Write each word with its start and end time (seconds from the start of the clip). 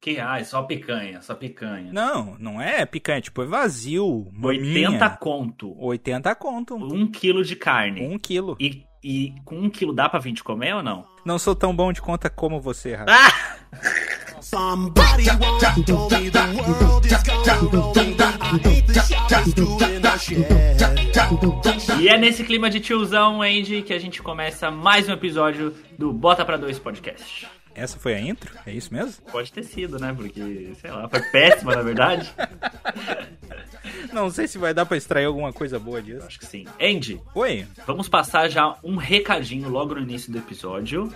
Que, 0.00 0.18
ah, 0.18 0.38
é 0.40 0.44
só 0.44 0.62
picanha, 0.62 1.20
só 1.20 1.34
picanha. 1.34 1.92
Não, 1.92 2.34
não 2.38 2.60
é 2.60 2.86
picanha, 2.86 3.20
tipo, 3.20 3.42
é 3.42 3.46
vazio. 3.46 4.32
80 4.42 4.90
maminha. 4.90 5.10
conto. 5.10 5.76
80 5.78 6.34
conto. 6.36 6.74
Um 6.76 7.06
quilo 7.06 7.44
de 7.44 7.54
carne. 7.54 8.00
Um 8.00 8.18
quilo. 8.18 8.56
E, 8.58 8.82
e 9.04 9.34
com 9.44 9.56
um 9.56 9.68
quilo 9.68 9.92
dá 9.92 10.08
pra 10.08 10.18
20 10.18 10.42
comer 10.42 10.74
ou 10.74 10.82
não? 10.82 11.04
Não 11.22 11.38
sou 11.38 11.54
tão 11.54 11.76
bom 11.76 11.92
de 11.92 12.00
conta 12.00 12.30
como 12.30 12.58
você, 12.58 12.94
Rafa. 12.94 13.12
Ah! 13.12 13.58
Somebody 14.40 15.28
once 15.38 15.84
told 15.84 16.14
me 16.18 16.30
the 16.30 16.40
world 16.40 17.06
is 17.06 17.22
gone 17.22 17.68
rolling. 17.70 18.16
I 18.18 18.58
ain't 18.64 18.86
the 18.86 19.00
sharpest 19.02 19.54
tool 19.54 19.82
in 19.82 20.00
the 20.00 20.18
shed. 20.18 22.00
E 22.00 22.08
é 22.08 22.16
nesse 22.16 22.42
clima 22.42 22.70
de 22.70 22.80
tiozão, 22.80 23.42
Andy, 23.42 23.82
que 23.82 23.92
a 23.92 23.98
gente 23.98 24.22
começa 24.22 24.70
mais 24.70 25.06
um 25.10 25.12
episódio 25.12 25.74
do 25.98 26.10
Bota 26.10 26.42
Pra 26.42 26.56
Dois 26.56 26.78
Podcast. 26.78 27.46
Essa 27.74 27.98
foi 27.98 28.14
a 28.14 28.20
intro? 28.20 28.52
É 28.66 28.72
isso 28.72 28.92
mesmo? 28.92 29.22
Pode 29.30 29.52
ter 29.52 29.62
sido, 29.62 29.98
né? 29.98 30.12
Porque, 30.12 30.72
sei 30.80 30.90
lá, 30.90 31.08
foi 31.08 31.20
péssima, 31.22 31.74
na 31.74 31.82
verdade. 31.82 32.32
Não 34.12 34.30
sei 34.30 34.48
se 34.48 34.58
vai 34.58 34.74
dar 34.74 34.84
pra 34.86 34.96
extrair 34.96 35.24
alguma 35.24 35.52
coisa 35.52 35.78
boa 35.78 36.02
disso. 36.02 36.26
Acho 36.26 36.38
que 36.38 36.46
sim. 36.46 36.66
Andy, 36.80 37.20
Oi. 37.34 37.66
vamos 37.86 38.08
passar 38.08 38.48
já 38.48 38.76
um 38.82 38.96
recadinho 38.96 39.68
logo 39.68 39.94
no 39.94 40.00
início 40.00 40.32
do 40.32 40.38
episódio, 40.38 41.12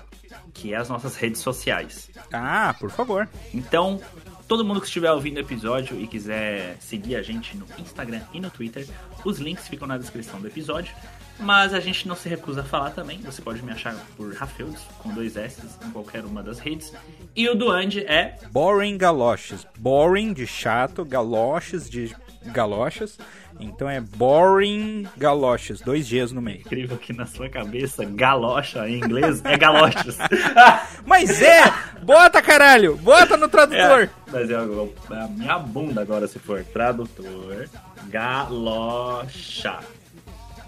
que 0.52 0.72
é 0.72 0.77
as 0.77 0.88
nossas 0.88 1.16
redes 1.16 1.40
sociais. 1.40 2.10
Ah, 2.32 2.74
por 2.78 2.91
favor. 2.91 3.28
Então, 3.52 4.00
todo 4.46 4.64
mundo 4.64 4.80
que 4.80 4.86
estiver 4.86 5.10
ouvindo 5.10 5.36
o 5.36 5.41
episódio 5.41 6.00
e 6.00 6.06
quiser 6.06 6.77
seguir 6.80 7.16
a 7.16 7.22
gente 7.22 7.56
no 7.56 7.66
Instagram 7.78 8.22
e 8.32 8.41
no 8.41 8.50
Twitter, 8.50 8.86
os 9.24 9.38
links 9.38 9.68
ficam 9.68 9.88
na 9.88 9.98
descrição 9.98 10.41
do 10.41 10.46
episódio. 10.46 10.94
Mas 11.38 11.74
a 11.74 11.80
gente 11.80 12.06
não 12.06 12.14
se 12.14 12.28
recusa 12.28 12.60
a 12.60 12.64
falar 12.64 12.90
também. 12.90 13.20
Você 13.22 13.42
pode 13.42 13.62
me 13.62 13.72
achar 13.72 13.94
por 14.16 14.32
Rafeudos, 14.34 14.82
com 14.98 15.12
dois 15.12 15.36
S, 15.36 15.60
em 15.84 15.90
qualquer 15.90 16.24
uma 16.24 16.42
das 16.42 16.58
redes. 16.58 16.92
E 17.34 17.48
o 17.48 17.54
do 17.54 17.70
Andy 17.70 18.00
é 18.00 18.38
Boring 18.50 18.96
Galoches. 18.96 19.66
Boring 19.78 20.32
de 20.32 20.46
chato, 20.46 21.04
galoches 21.04 21.90
de 21.90 22.14
galochas. 22.46 23.18
Então 23.58 23.88
é 23.88 24.00
Boring 24.00 25.06
Galoches. 25.16 25.80
Dois 25.80 26.08
Gs 26.08 26.32
no 26.32 26.42
meio. 26.42 26.60
incrível 26.60 26.96
que 26.96 27.12
na 27.12 27.26
sua 27.26 27.48
cabeça, 27.48 28.04
galocha 28.04 28.88
em 28.88 28.96
inglês 28.96 29.44
é 29.44 29.56
galoches. 29.56 30.16
Mas 31.06 31.41
é! 31.41 31.62
Bota, 32.02 32.42
caralho! 32.42 32.96
Bota 32.96 33.36
no 33.36 33.48
tradutor! 33.48 34.02
É, 34.02 34.10
mas 34.30 34.50
é 34.50 34.56
a 34.56 35.28
minha 35.28 35.58
bunda 35.58 36.02
agora, 36.02 36.26
se 36.26 36.38
for 36.38 36.62
tradutor. 36.64 37.69
Galocha. 38.08 39.78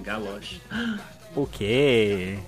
Galocha. 0.00 0.60
O 1.34 1.46
quê? 1.46 2.38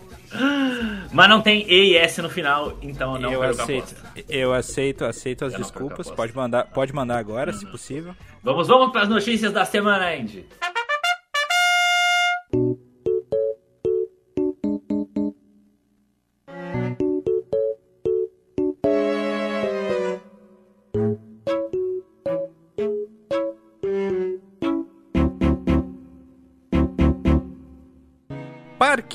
Mas 1.12 1.28
não 1.28 1.40
tem 1.40 1.66
E 1.68 1.92
e 1.92 1.96
S 1.96 2.20
no 2.20 2.28
final, 2.28 2.76
então 2.82 3.14
eu 3.14 3.20
não 3.20 3.32
eu 3.32 3.42
aceito, 3.42 3.94
eu 4.28 4.52
aceito, 4.52 5.04
aceito 5.04 5.44
as 5.44 5.54
Eu 5.54 5.60
desculpas. 5.60 6.10
Pode 6.10 6.34
mandar, 6.36 6.64
pode 6.66 6.92
mandar 6.92 7.18
agora, 7.18 7.52
se 7.52 7.66
possível. 7.66 8.14
Vamos, 8.42 8.68
vamos 8.68 8.92
para 8.92 9.02
as 9.02 9.08
notícias 9.08 9.52
da 9.52 9.64
semana, 9.64 10.10
Andy. 10.10 10.46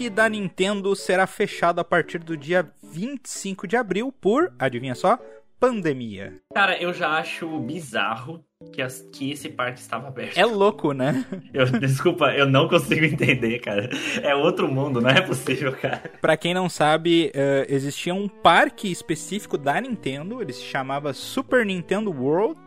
Da 0.09 0.27
Nintendo 0.29 0.95
será 0.95 1.25
fechado 1.27 1.79
a 1.79 1.83
partir 1.83 2.19
do 2.19 2.35
dia 2.37 2.67
25 2.83 3.67
de 3.67 3.75
abril 3.77 4.11
por, 4.11 4.51
adivinha 4.59 4.95
só, 4.95 5.17
pandemia. 5.59 6.33
Cara, 6.53 6.77
eu 6.81 6.93
já 6.93 7.09
acho 7.17 7.47
bizarro 7.59 8.43
que, 8.73 8.81
as- 8.81 9.01
que 9.13 9.31
esse 9.31 9.47
parque 9.49 9.79
estava 9.79 10.07
aberto. 10.09 10.37
É 10.37 10.45
louco, 10.45 10.91
né? 10.93 11.23
Eu, 11.53 11.65
desculpa, 11.67 12.33
eu 12.33 12.45
não 12.47 12.67
consigo 12.67 13.05
entender, 13.05 13.59
cara. 13.59 13.89
É 14.21 14.33
outro 14.35 14.67
mundo, 14.67 14.99
não 14.99 15.09
é 15.09 15.21
possível, 15.21 15.71
cara. 15.73 16.01
Pra 16.19 16.35
quem 16.35 16.53
não 16.53 16.67
sabe, 16.67 17.31
eh, 17.33 17.65
existia 17.69 18.13
um 18.13 18.27
parque 18.27 18.91
específico 18.91 19.57
da 19.57 19.79
Nintendo, 19.79 20.41
ele 20.41 20.51
se 20.51 20.63
chamava 20.63 21.13
Super 21.13 21.65
Nintendo 21.65 22.11
World 22.11 22.59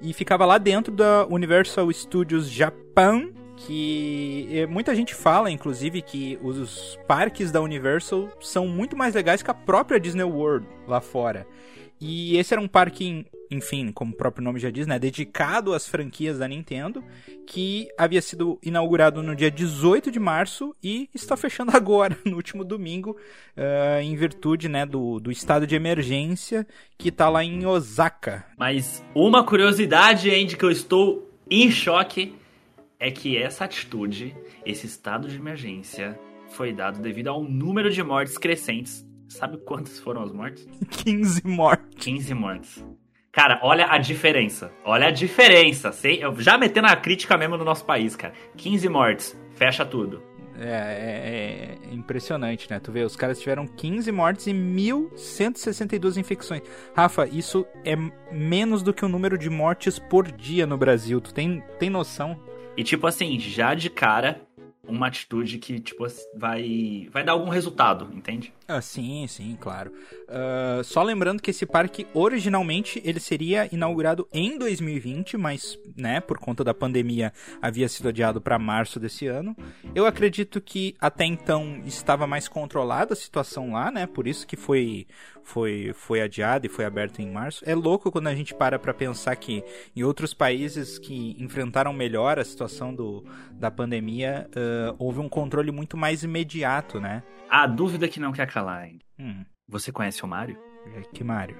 e 0.00 0.12
ficava 0.12 0.44
lá 0.46 0.56
dentro 0.58 0.92
da 0.92 1.26
Universal 1.28 1.92
Studios 1.92 2.48
Japan, 2.50 3.28
que 3.66 4.48
eh, 4.50 4.66
muita 4.66 4.94
gente 4.94 5.14
fala, 5.14 5.50
inclusive, 5.50 6.00
que 6.00 6.38
os 6.42 6.98
parques 7.06 7.52
da 7.52 7.60
Universal 7.60 8.28
são 8.40 8.66
muito 8.66 8.96
mais 8.96 9.14
legais 9.14 9.42
que 9.42 9.50
a 9.50 9.54
própria 9.54 10.00
Disney 10.00 10.24
World 10.24 10.66
lá 10.86 11.00
fora. 11.00 11.46
E 12.00 12.38
esse 12.38 12.54
era 12.54 12.60
um 12.60 12.66
parque, 12.66 13.26
enfim, 13.50 13.92
como 13.92 14.12
o 14.12 14.16
próprio 14.16 14.42
nome 14.42 14.58
já 14.58 14.70
diz, 14.70 14.86
né, 14.86 14.98
dedicado 14.98 15.74
às 15.74 15.86
franquias 15.86 16.38
da 16.38 16.48
Nintendo, 16.48 17.04
que 17.46 17.88
havia 17.98 18.22
sido 18.22 18.58
inaugurado 18.62 19.22
no 19.22 19.36
dia 19.36 19.50
18 19.50 20.10
de 20.10 20.18
março 20.18 20.74
e 20.82 21.10
está 21.14 21.36
fechando 21.36 21.72
agora, 21.76 22.16
no 22.24 22.36
último 22.36 22.64
domingo, 22.64 23.14
ah, 23.54 24.02
em 24.02 24.16
virtude, 24.16 24.66
né, 24.66 24.86
do, 24.86 25.20
do 25.20 25.30
estado 25.30 25.66
de 25.66 25.74
emergência 25.74 26.66
que 26.96 27.12
tá 27.12 27.28
lá 27.28 27.44
em 27.44 27.66
Osaka. 27.66 28.46
Mas 28.56 29.04
uma 29.14 29.44
curiosidade, 29.44 30.30
Andy, 30.30 30.56
que 30.56 30.64
eu 30.64 30.70
estou 30.70 31.30
em 31.50 31.70
choque 31.70 32.39
é 33.00 33.10
que 33.10 33.36
essa 33.36 33.64
atitude, 33.64 34.36
esse 34.64 34.86
estado 34.86 35.26
de 35.28 35.36
emergência, 35.36 36.16
foi 36.50 36.72
dado 36.72 37.00
devido 37.00 37.28
ao 37.28 37.42
número 37.42 37.90
de 37.90 38.02
mortes 38.02 38.36
crescentes. 38.38 39.04
Sabe 39.28 39.56
quantas 39.58 39.98
foram 39.98 40.22
as 40.22 40.32
mortes? 40.32 40.68
15 41.04 41.46
mortes. 41.46 41.86
15 42.04 42.34
mortes. 42.34 42.84
Cara, 43.32 43.60
olha 43.62 43.86
a 43.88 43.96
diferença. 43.98 44.72
Olha 44.84 45.06
a 45.06 45.10
diferença. 45.12 45.92
Sei, 45.92 46.22
eu 46.22 46.34
já 46.40 46.58
metendo 46.58 46.88
a 46.88 46.96
crítica 46.96 47.38
mesmo 47.38 47.56
no 47.56 47.64
nosso 47.64 47.84
país, 47.84 48.16
cara. 48.16 48.34
15 48.56 48.88
mortes. 48.88 49.38
Fecha 49.54 49.86
tudo. 49.86 50.20
É, 50.58 51.78
é- 51.86 51.88
é 51.90 51.94
impressionante, 51.94 52.68
né? 52.68 52.80
Tu 52.80 52.90
vê, 52.90 53.02
os 53.04 53.14
caras 53.16 53.38
tiveram 53.40 53.66
15 53.68 54.10
mortes 54.12 54.48
e 54.48 54.52
1.162 54.52 56.16
infecções. 56.16 56.62
Rafa, 56.94 57.26
isso 57.28 57.64
é 57.84 57.94
menos 58.32 58.82
do 58.82 58.92
que 58.92 59.04
o 59.04 59.08
número 59.08 59.38
de 59.38 59.48
mortes 59.48 59.98
por 59.98 60.30
dia 60.30 60.66
no 60.66 60.76
Brasil. 60.76 61.20
Tu 61.20 61.32
tem, 61.32 61.62
tem 61.78 61.88
noção? 61.88 62.38
E 62.80 62.82
tipo 62.82 63.06
assim, 63.06 63.38
já 63.38 63.74
de 63.74 63.90
cara, 63.90 64.40
uma 64.88 65.08
atitude 65.08 65.58
que, 65.58 65.78
tipo, 65.78 66.06
vai, 66.34 67.10
vai 67.12 67.22
dar 67.22 67.32
algum 67.32 67.50
resultado, 67.50 68.08
entende? 68.14 68.54
Ah, 68.70 68.80
sim, 68.80 69.26
sim, 69.26 69.56
claro. 69.60 69.92
Ah, 70.28 70.80
só 70.84 71.02
lembrando 71.02 71.42
que 71.42 71.50
esse 71.50 71.66
parque 71.66 72.06
originalmente 72.14 73.02
ele 73.04 73.18
seria 73.18 73.68
inaugurado 73.74 74.28
em 74.32 74.56
2020, 74.56 75.36
mas, 75.36 75.76
né, 75.96 76.20
por 76.20 76.38
conta 76.38 76.62
da 76.62 76.72
pandemia 76.72 77.32
havia 77.60 77.88
sido 77.88 78.08
adiado 78.10 78.40
para 78.40 78.60
março 78.60 79.00
desse 79.00 79.26
ano. 79.26 79.56
Eu 79.92 80.06
acredito 80.06 80.60
que 80.60 80.94
até 81.00 81.24
então 81.24 81.82
estava 81.84 82.28
mais 82.28 82.46
controlada 82.46 83.12
a 83.12 83.16
situação 83.16 83.72
lá, 83.72 83.90
né? 83.90 84.06
Por 84.06 84.28
isso 84.28 84.46
que 84.46 84.56
foi 84.56 85.06
foi 85.42 85.92
foi 85.94 86.20
adiado 86.20 86.66
e 86.66 86.68
foi 86.68 86.84
aberto 86.84 87.20
em 87.20 87.28
março. 87.28 87.64
É 87.66 87.74
louco 87.74 88.12
quando 88.12 88.28
a 88.28 88.34
gente 88.34 88.54
para 88.54 88.78
para 88.78 88.94
pensar 88.94 89.34
que 89.34 89.64
em 89.96 90.04
outros 90.04 90.32
países 90.32 90.96
que 90.96 91.34
enfrentaram 91.40 91.92
melhor 91.92 92.38
a 92.38 92.44
situação 92.44 92.94
do, 92.94 93.24
da 93.50 93.70
pandemia, 93.70 94.48
ah, 94.54 94.94
houve 94.96 95.18
um 95.18 95.28
controle 95.28 95.72
muito 95.72 95.96
mais 95.96 96.22
imediato, 96.22 97.00
né? 97.00 97.24
A 97.50 97.66
dúvida 97.66 98.06
que 98.06 98.20
não 98.20 98.30
quer 98.30 98.46
calar, 98.46 98.59
Hum, 99.18 99.44
Você 99.68 99.92
conhece 99.92 100.24
o 100.24 100.28
Mario? 100.28 100.58
que 101.12 101.22
Mário. 101.22 101.56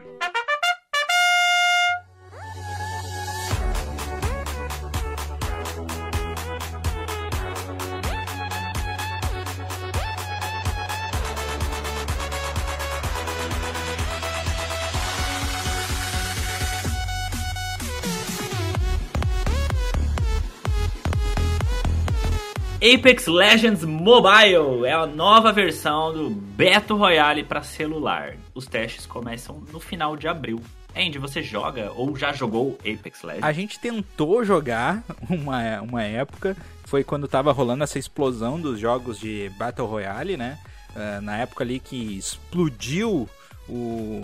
Apex 22.83 23.27
Legends 23.27 23.85
Mobile 23.85 24.87
é 24.87 24.93
a 24.93 25.07
nova 25.07 25.53
versão 25.53 26.15
do 26.15 26.31
Battle 26.31 26.99
Royale 26.99 27.45
para 27.45 27.63
celular. 27.63 28.37
Os 28.55 28.65
testes 28.65 29.05
começam 29.05 29.63
no 29.71 29.79
final 29.79 30.17
de 30.17 30.27
abril. 30.27 30.63
Andy, 30.97 31.19
você 31.19 31.43
joga 31.43 31.93
ou 31.93 32.17
já 32.17 32.33
jogou 32.33 32.79
Apex 32.81 33.23
Legends? 33.23 33.45
A 33.45 33.53
gente 33.53 33.79
tentou 33.79 34.43
jogar 34.47 35.05
uma, 35.29 35.83
uma 35.83 36.03
época, 36.03 36.57
foi 36.85 37.05
quando 37.05 37.29
tava 37.29 37.53
rolando 37.53 37.85
essa 37.85 37.99
explosão 37.99 38.59
dos 38.59 38.81
jogos 38.81 39.21
de 39.21 39.51
Battle 39.59 39.87
Royale, 39.87 40.39
né? 40.39 40.59
Ah, 40.97 41.21
na 41.21 41.37
época 41.37 41.63
ali 41.63 41.81
que 41.81 42.17
explodiu 42.17 43.29
o 43.69 44.23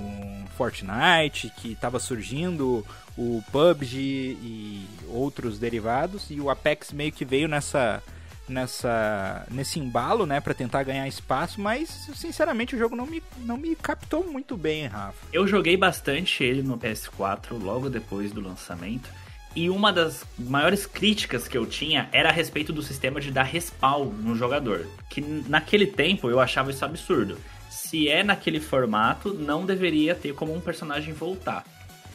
Fortnite, 0.57 1.53
que 1.59 1.75
tava 1.75 1.99
surgindo 2.01 2.85
o 3.19 3.43
PUBG 3.53 3.97
e 3.99 4.87
outros 5.09 5.59
derivados, 5.59 6.31
e 6.31 6.41
o 6.41 6.51
Apex 6.51 6.91
meio 6.91 7.13
que 7.13 7.25
veio 7.25 7.47
nessa, 7.47 8.03
nessa 8.49 9.47
nesse 9.51 9.79
embalo, 9.79 10.27
né, 10.27 10.41
para 10.41 10.55
tentar 10.55 10.83
ganhar 10.83 11.07
espaço, 11.09 11.61
mas 11.61 11.89
sinceramente 12.15 12.75
o 12.75 12.79
jogo 12.79 12.97
não 12.97 13.07
me, 13.07 13.23
não 13.39 13.57
me 13.57 13.75
captou 13.75 14.25
muito 14.25 14.57
bem, 14.57 14.87
Rafa. 14.87 15.27
Eu 15.33 15.47
joguei 15.47 15.77
bastante 15.77 16.45
ele 16.45 16.63
no 16.63 16.79
PS4 16.79 17.61
logo 17.61 17.89
depois 17.89 18.33
do 18.33 18.41
lançamento. 18.41 19.09
E 19.55 19.71
uma 19.71 19.91
das 19.91 20.23
maiores 20.39 20.85
críticas 20.85 21.49
que 21.49 21.57
eu 21.57 21.65
tinha 21.65 22.11
era 22.13 22.29
a 22.29 22.33
respeito 22.33 22.75
do 22.75 22.83
sistema 22.83 23.23
de 23.23 23.31
dar 23.31 23.45
respawn 23.45 24.05
no 24.05 24.37
jogador. 24.37 24.87
Que 25.09 25.23
naquele 25.23 25.87
tempo 25.87 26.29
eu 26.29 26.39
achava 26.39 26.71
isso 26.71 26.85
absurdo. 26.85 27.39
Se 27.71 28.07
é 28.07 28.23
naquele 28.23 28.61
formato, 28.61 29.33
não 29.33 29.65
deveria 29.65 30.15
ter 30.15 30.35
como 30.35 30.55
um 30.55 30.61
personagem 30.61 31.15
voltar. 31.15 31.65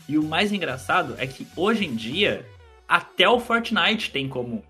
E 0.08 0.20
o 0.20 0.24
mais 0.24 0.52
engraçado 0.52 1.16
é 1.18 1.26
que 1.26 1.48
hoje 1.56 1.84
em 1.84 1.96
dia, 1.96 2.46
até 2.88 3.28
o 3.28 3.40
Fortnite 3.40 4.12
tem 4.12 4.30
como 4.30 4.64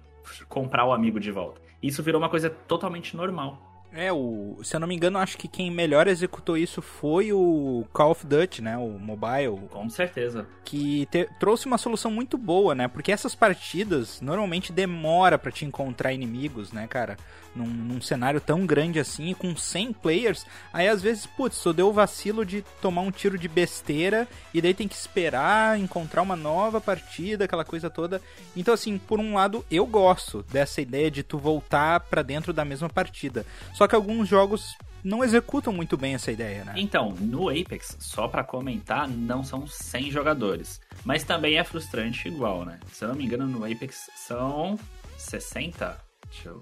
comprar 0.48 0.86
o 0.86 0.94
amigo 0.94 1.20
de 1.20 1.32
volta. 1.32 1.62
Isso 1.82 2.04
virou 2.04 2.22
uma 2.22 2.30
coisa 2.30 2.50
totalmente 2.50 3.16
normal. 3.16 3.72
É, 3.94 4.12
o, 4.12 4.58
se 4.64 4.74
eu 4.74 4.80
não 4.80 4.88
me 4.88 4.96
engano, 4.96 5.18
acho 5.18 5.38
que 5.38 5.50
quem 5.50 5.70
melhor 5.70 6.08
executou 6.08 6.58
isso 6.58 6.82
foi 6.82 7.34
o 7.34 7.86
Call 7.92 8.12
of 8.12 8.26
Duty, 8.26 8.62
né? 8.62 8.78
O 8.78 8.98
mobile. 8.98 9.68
Com 9.70 9.90
certeza. 9.90 10.48
Que 10.64 11.06
te, 11.08 11.28
trouxe 11.40 11.66
uma 11.66 11.78
solução 11.78 12.10
muito 12.10 12.38
boa, 12.38 12.74
né? 12.74 12.88
Porque 12.88 13.12
essas 13.12 13.36
partidas 13.36 14.22
normalmente 14.22 14.72
demora 14.72 15.38
para 15.38 15.52
te 15.52 15.66
encontrar 15.66 16.14
inimigos, 16.14 16.72
né, 16.72 16.88
cara? 16.88 17.18
Num, 17.54 17.66
num, 17.66 18.02
cenário 18.02 18.40
tão 18.40 18.66
grande 18.66 18.98
assim, 19.00 19.34
com 19.34 19.56
100 19.56 19.94
players, 19.94 20.46
aí 20.72 20.88
às 20.88 21.02
vezes, 21.02 21.26
putz, 21.26 21.58
só 21.58 21.74
deu 21.74 21.90
o 21.90 21.94
vacilo 21.94 22.46
de 22.46 22.64
tomar 22.82 23.02
um 23.02 23.12
tiro 23.12 23.38
de 23.38 23.50
besteira 23.50 24.26
e 24.54 24.62
daí 24.62 24.74
tem 24.74 24.88
que 24.88 24.96
esperar 24.96 25.78
encontrar 25.78 26.22
uma 26.22 26.36
nova 26.36 26.80
partida, 26.80 27.44
aquela 27.44 27.66
coisa 27.66 27.90
toda. 27.90 28.22
Então, 28.56 28.74
assim, 28.74 28.98
por 28.98 29.20
um 29.20 29.36
lado, 29.36 29.66
eu 29.70 29.86
gosto 29.86 30.44
dessa 30.44 30.80
ideia 30.82 31.12
de 31.12 31.24
tu 31.24 31.38
voltar 31.38 32.00
para 32.00 32.22
dentro 32.22 32.54
da 32.54 32.64
mesma 32.64 32.88
partida. 32.88 33.46
Só 33.74 33.88
que 33.88 33.96
alguns 33.96 34.30
jogos 34.30 34.78
não 35.04 35.24
executam 35.24 35.74
muito 35.74 35.98
bem 35.98 36.14
essa 36.14 36.32
ideia, 36.32 36.64
né? 36.64 36.74
Então, 36.78 37.12
no 37.20 37.50
Apex, 37.50 37.98
só 38.00 38.28
para 38.28 38.44
comentar, 38.44 39.08
não 39.08 39.44
são 39.44 39.66
100 39.68 40.12
jogadores. 40.12 40.80
Mas 41.04 41.24
também 41.24 41.58
é 41.58 41.64
frustrante 41.64 42.28
igual, 42.28 42.66
né? 42.66 42.80
Se 42.92 43.04
eu 43.04 43.10
não 43.10 43.16
me 43.16 43.26
engano, 43.26 43.48
no 43.48 43.66
Apex 43.66 44.10
são 44.16 44.78
60? 45.18 45.98
Deixa 46.30 46.50
eu 46.50 46.62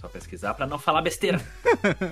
só 0.00 0.08
pesquisar 0.08 0.54
para 0.54 0.66
não 0.66 0.78
falar 0.78 1.02
besteira. 1.02 1.40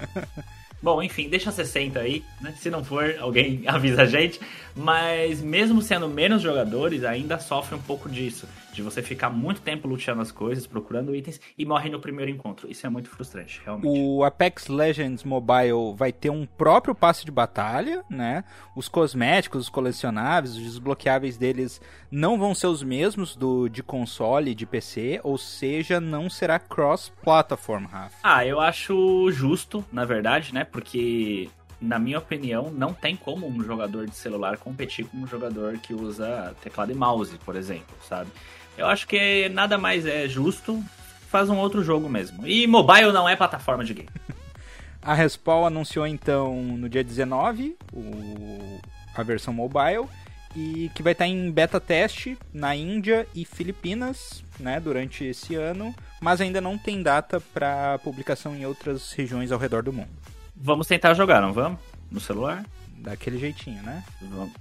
Bom, 0.80 1.02
enfim, 1.02 1.28
deixa 1.28 1.50
60 1.50 1.98
aí, 1.98 2.24
né? 2.40 2.54
Se 2.56 2.70
não 2.70 2.84
for, 2.84 3.16
alguém 3.18 3.62
avisa 3.66 4.02
a 4.02 4.06
gente. 4.06 4.40
Mas 4.76 5.40
mesmo 5.40 5.82
sendo 5.82 6.08
menos 6.08 6.42
jogadores, 6.42 7.02
ainda 7.02 7.38
sofre 7.38 7.74
um 7.74 7.82
pouco 7.82 8.08
disso. 8.08 8.46
De 8.78 8.82
você 8.82 9.02
ficar 9.02 9.28
muito 9.28 9.60
tempo 9.60 9.88
luteando 9.88 10.22
as 10.22 10.30
coisas, 10.30 10.64
procurando 10.64 11.12
itens 11.12 11.40
e 11.58 11.66
morre 11.66 11.90
no 11.90 11.98
primeiro 11.98 12.30
encontro. 12.30 12.70
Isso 12.70 12.86
é 12.86 12.88
muito 12.88 13.10
frustrante, 13.10 13.60
realmente. 13.64 13.88
O 13.88 14.22
Apex 14.22 14.68
Legends 14.68 15.24
Mobile 15.24 15.96
vai 15.96 16.12
ter 16.12 16.30
um 16.30 16.46
próprio 16.46 16.94
passe 16.94 17.24
de 17.24 17.32
batalha, 17.32 18.04
né? 18.08 18.44
Os 18.76 18.88
cosméticos, 18.88 19.62
os 19.62 19.68
colecionáveis, 19.68 20.54
os 20.54 20.62
desbloqueáveis 20.62 21.36
deles 21.36 21.80
não 22.08 22.38
vão 22.38 22.54
ser 22.54 22.68
os 22.68 22.80
mesmos 22.80 23.34
do 23.34 23.68
de 23.68 23.82
console 23.82 24.52
e 24.52 24.54
de 24.54 24.64
PC, 24.64 25.20
ou 25.24 25.36
seja, 25.36 25.98
não 25.98 26.30
será 26.30 26.60
cross-platform, 26.60 27.84
Rafa. 27.86 28.16
Ah, 28.22 28.46
eu 28.46 28.60
acho 28.60 29.28
justo, 29.32 29.84
na 29.90 30.04
verdade, 30.04 30.54
né? 30.54 30.62
Porque 30.62 31.50
na 31.80 31.98
minha 31.98 32.18
opinião, 32.18 32.70
não 32.70 32.92
tem 32.92 33.14
como 33.14 33.46
um 33.46 33.62
jogador 33.62 34.06
de 34.06 34.14
celular 34.14 34.58
competir 34.58 35.06
com 35.06 35.18
um 35.18 35.26
jogador 35.26 35.78
que 35.78 35.94
usa 35.94 36.54
teclado 36.60 36.90
e 36.90 36.94
mouse, 36.94 37.38
por 37.38 37.56
exemplo, 37.56 37.96
sabe? 38.02 38.30
Eu 38.78 38.86
acho 38.86 39.08
que 39.08 39.48
nada 39.48 39.76
mais 39.76 40.06
é 40.06 40.28
justo, 40.28 40.82
faz 41.28 41.50
um 41.50 41.58
outro 41.58 41.82
jogo 41.82 42.08
mesmo. 42.08 42.46
E 42.46 42.64
mobile 42.66 43.10
não 43.10 43.28
é 43.28 43.34
plataforma 43.34 43.84
de 43.84 43.92
game. 43.92 44.08
A 45.02 45.14
Respawn 45.14 45.66
anunciou 45.66 46.06
então 46.06 46.54
no 46.54 46.88
dia 46.88 47.02
19 47.02 47.76
o, 47.92 48.80
a 49.14 49.22
versão 49.22 49.52
mobile 49.52 50.06
e 50.54 50.90
que 50.94 51.02
vai 51.02 51.12
estar 51.12 51.26
em 51.26 51.50
beta 51.50 51.80
teste 51.80 52.38
na 52.52 52.74
Índia 52.74 53.26
e 53.34 53.44
Filipinas, 53.44 54.42
né, 54.58 54.80
durante 54.80 55.24
esse 55.24 55.54
ano, 55.54 55.94
mas 56.20 56.40
ainda 56.40 56.60
não 56.60 56.76
tem 56.76 57.02
data 57.02 57.40
para 57.40 57.98
publicação 57.98 58.54
em 58.54 58.66
outras 58.66 59.12
regiões 59.12 59.52
ao 59.52 59.58
redor 59.58 59.82
do 59.82 59.92
mundo. 59.92 60.10
Vamos 60.54 60.86
tentar 60.86 61.14
jogar, 61.14 61.40
não 61.40 61.52
vamos? 61.52 61.80
No 62.10 62.20
celular? 62.20 62.64
Daquele 62.98 63.38
jeitinho, 63.38 63.82
né? 63.82 64.02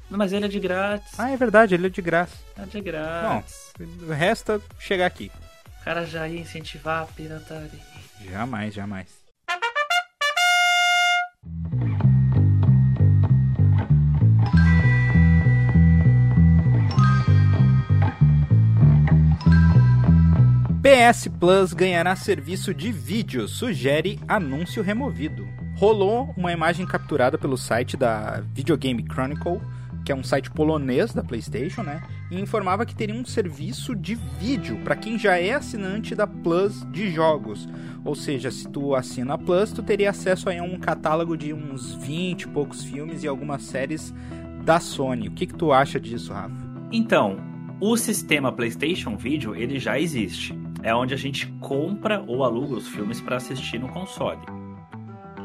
Mas 0.10 0.32
ele 0.32 0.46
é 0.46 0.48
de 0.48 0.60
grátis. 0.60 1.20
Ah, 1.20 1.32
é 1.32 1.38
verdade, 1.38 1.74
ele 1.74 1.88
é 1.88 1.90
de 1.90 2.02
graça. 2.02 2.36
É 2.58 2.66
de 2.66 2.82
grátis. 2.82 3.74
Bom, 3.78 4.14
resta 4.14 4.62
chegar 4.80 5.06
aqui. 5.08 5.32
O 5.82 5.84
cara 5.84 6.06
já 6.06 6.28
ia 6.28 6.40
incentivar 6.40 7.04
a 7.04 7.06
pirataria. 7.06 7.80
Jamais, 8.30 8.74
jamais. 8.74 9.08
PS 20.82 21.28
Plus 21.40 21.74
ganhará 21.74 22.16
serviço 22.16 22.74
de 22.74 22.92
vídeo, 22.92 23.48
sugere 23.48 24.20
anúncio 24.28 24.82
removido 24.82 25.57
rolou 25.78 26.34
uma 26.36 26.52
imagem 26.52 26.88
capturada 26.88 27.38
pelo 27.38 27.56
site 27.56 27.96
da 27.96 28.42
Videogame 28.52 29.06
Chronicle, 29.08 29.62
que 30.04 30.12
é 30.12 30.16
um 30.16 30.24
site 30.24 30.50
polonês 30.50 31.14
da 31.14 31.24
PlayStation, 31.24 31.84
né? 31.84 32.02
E 32.32 32.40
informava 32.40 32.84
que 32.84 32.96
teria 32.96 33.14
um 33.14 33.24
serviço 33.24 33.96
de 33.96 34.16
vídeo 34.16 34.80
para 34.84 34.96
quem 34.96 35.20
já 35.20 35.38
é 35.38 35.54
assinante 35.54 36.16
da 36.16 36.26
Plus 36.26 36.84
de 36.92 37.12
jogos. 37.12 37.70
Ou 38.04 38.16
seja, 38.16 38.50
se 38.50 38.68
tu 38.68 38.96
assina 38.96 39.36
a 39.36 39.38
Plus, 39.38 39.72
tu 39.72 39.84
teria 39.84 40.10
acesso 40.10 40.50
a 40.50 40.54
um 40.54 40.80
catálogo 40.80 41.38
de 41.38 41.54
uns 41.54 41.94
20 41.94 42.42
e 42.42 42.48
poucos 42.48 42.84
filmes 42.84 43.24
e 43.24 43.28
algumas 43.28 43.62
séries 43.62 44.12
da 44.66 44.80
Sony. 44.80 45.28
O 45.28 45.32
que, 45.32 45.46
que 45.46 45.54
tu 45.54 45.72
acha 45.72 46.00
disso, 46.00 46.34
Rafa? 46.34 46.56
Então, 46.92 47.38
o 47.80 47.96
sistema 47.96 48.52
PlayStation 48.52 49.16
Video 49.16 49.56
ele 49.56 49.78
já 49.78 50.00
existe. 50.00 50.58
É 50.82 50.96
onde 50.96 51.14
a 51.14 51.18
gente 51.18 51.46
compra 51.60 52.24
ou 52.26 52.44
aluga 52.44 52.74
os 52.74 52.88
filmes 52.88 53.22
para 53.22 53.36
assistir 53.36 53.78
no 53.78 53.90
console. 53.90 54.67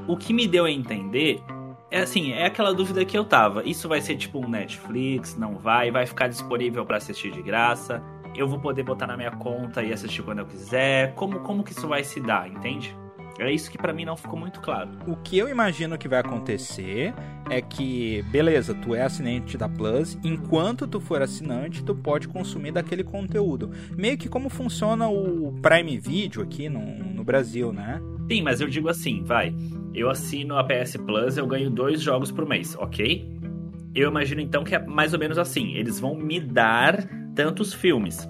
O 0.07 0.17
que 0.17 0.33
me 0.33 0.47
deu 0.47 0.65
a 0.65 0.71
entender 0.71 1.43
é 1.91 2.01
assim, 2.01 2.33
é 2.33 2.47
aquela 2.47 2.73
dúvida 2.73 3.05
que 3.05 3.17
eu 3.17 3.25
tava. 3.25 3.63
Isso 3.65 3.89
vai 3.89 4.01
ser 4.01 4.17
tipo 4.17 4.39
um 4.39 4.49
Netflix, 4.49 5.37
não 5.37 5.59
vai, 5.59 5.91
vai 5.91 6.07
ficar 6.07 6.29
disponível 6.29 6.85
para 6.87 6.97
assistir 6.97 7.31
de 7.31 7.43
graça. 7.43 8.03
Eu 8.35 8.49
vou 8.49 8.59
poder 8.59 8.83
botar 8.83 9.07
na 9.07 9.17
minha 9.17 9.31
conta 9.31 9.83
e 9.83 9.93
assistir 9.93 10.23
quando 10.23 10.39
eu 10.39 10.47
quiser. 10.47 11.15
Como 11.15 11.41
como 11.41 11.63
que 11.63 11.73
isso 11.73 11.87
vai 11.87 12.03
se 12.03 12.19
dar, 12.19 12.49
entende? 12.49 12.97
É 13.39 13.51
isso 13.51 13.71
que 13.71 13.79
para 13.79 13.93
mim 13.93 14.05
não 14.05 14.17
ficou 14.17 14.39
muito 14.39 14.61
claro. 14.61 14.91
O 15.07 15.17
que 15.17 15.39
eu 15.39 15.49
imagino 15.49 15.97
que 15.99 16.09
vai 16.09 16.21
acontecer 16.21 17.15
é 17.51 17.61
que, 17.61 18.23
beleza, 18.31 18.75
tu 18.75 18.95
é 18.95 19.03
assinante 19.03 19.57
da 19.57 19.69
Plus, 19.69 20.19
enquanto 20.23 20.87
tu 20.87 21.01
for 21.01 21.23
assinante, 21.23 21.83
tu 21.83 21.95
pode 21.95 22.29
consumir 22.29 22.73
daquele 22.73 23.03
conteúdo. 23.03 23.71
Meio 23.97 24.17
que 24.19 24.29
como 24.29 24.49
funciona 24.49 25.09
o 25.09 25.53
Prime 25.61 25.99
Video 25.99 26.43
aqui 26.43 26.69
no, 26.69 26.81
no 26.81 27.25
Brasil, 27.25 27.73
né? 27.73 28.01
Sim, 28.31 28.43
mas 28.43 28.61
eu 28.61 28.69
digo 28.69 28.89
assim, 28.89 29.23
vai. 29.25 29.55
Eu 29.95 30.09
assino 30.09 30.57
a 30.57 30.65
PS 30.65 30.97
Plus, 30.97 31.37
eu 31.37 31.47
ganho 31.47 31.71
dois 31.71 32.01
jogos 32.01 32.31
por 32.31 32.47
mês, 32.47 32.77
ok? 32.79 33.27
Eu 33.95 34.09
imagino 34.11 34.41
então 34.41 34.65
que 34.65 34.75
é 34.75 34.79
mais 34.79 35.13
ou 35.13 35.19
menos 35.19 35.39
assim. 35.39 35.75
Eles 35.75 36.01
vão 36.01 36.15
me 36.15 36.41
dar 36.41 37.07
tantos 37.35 37.75
filmes. 37.75 38.29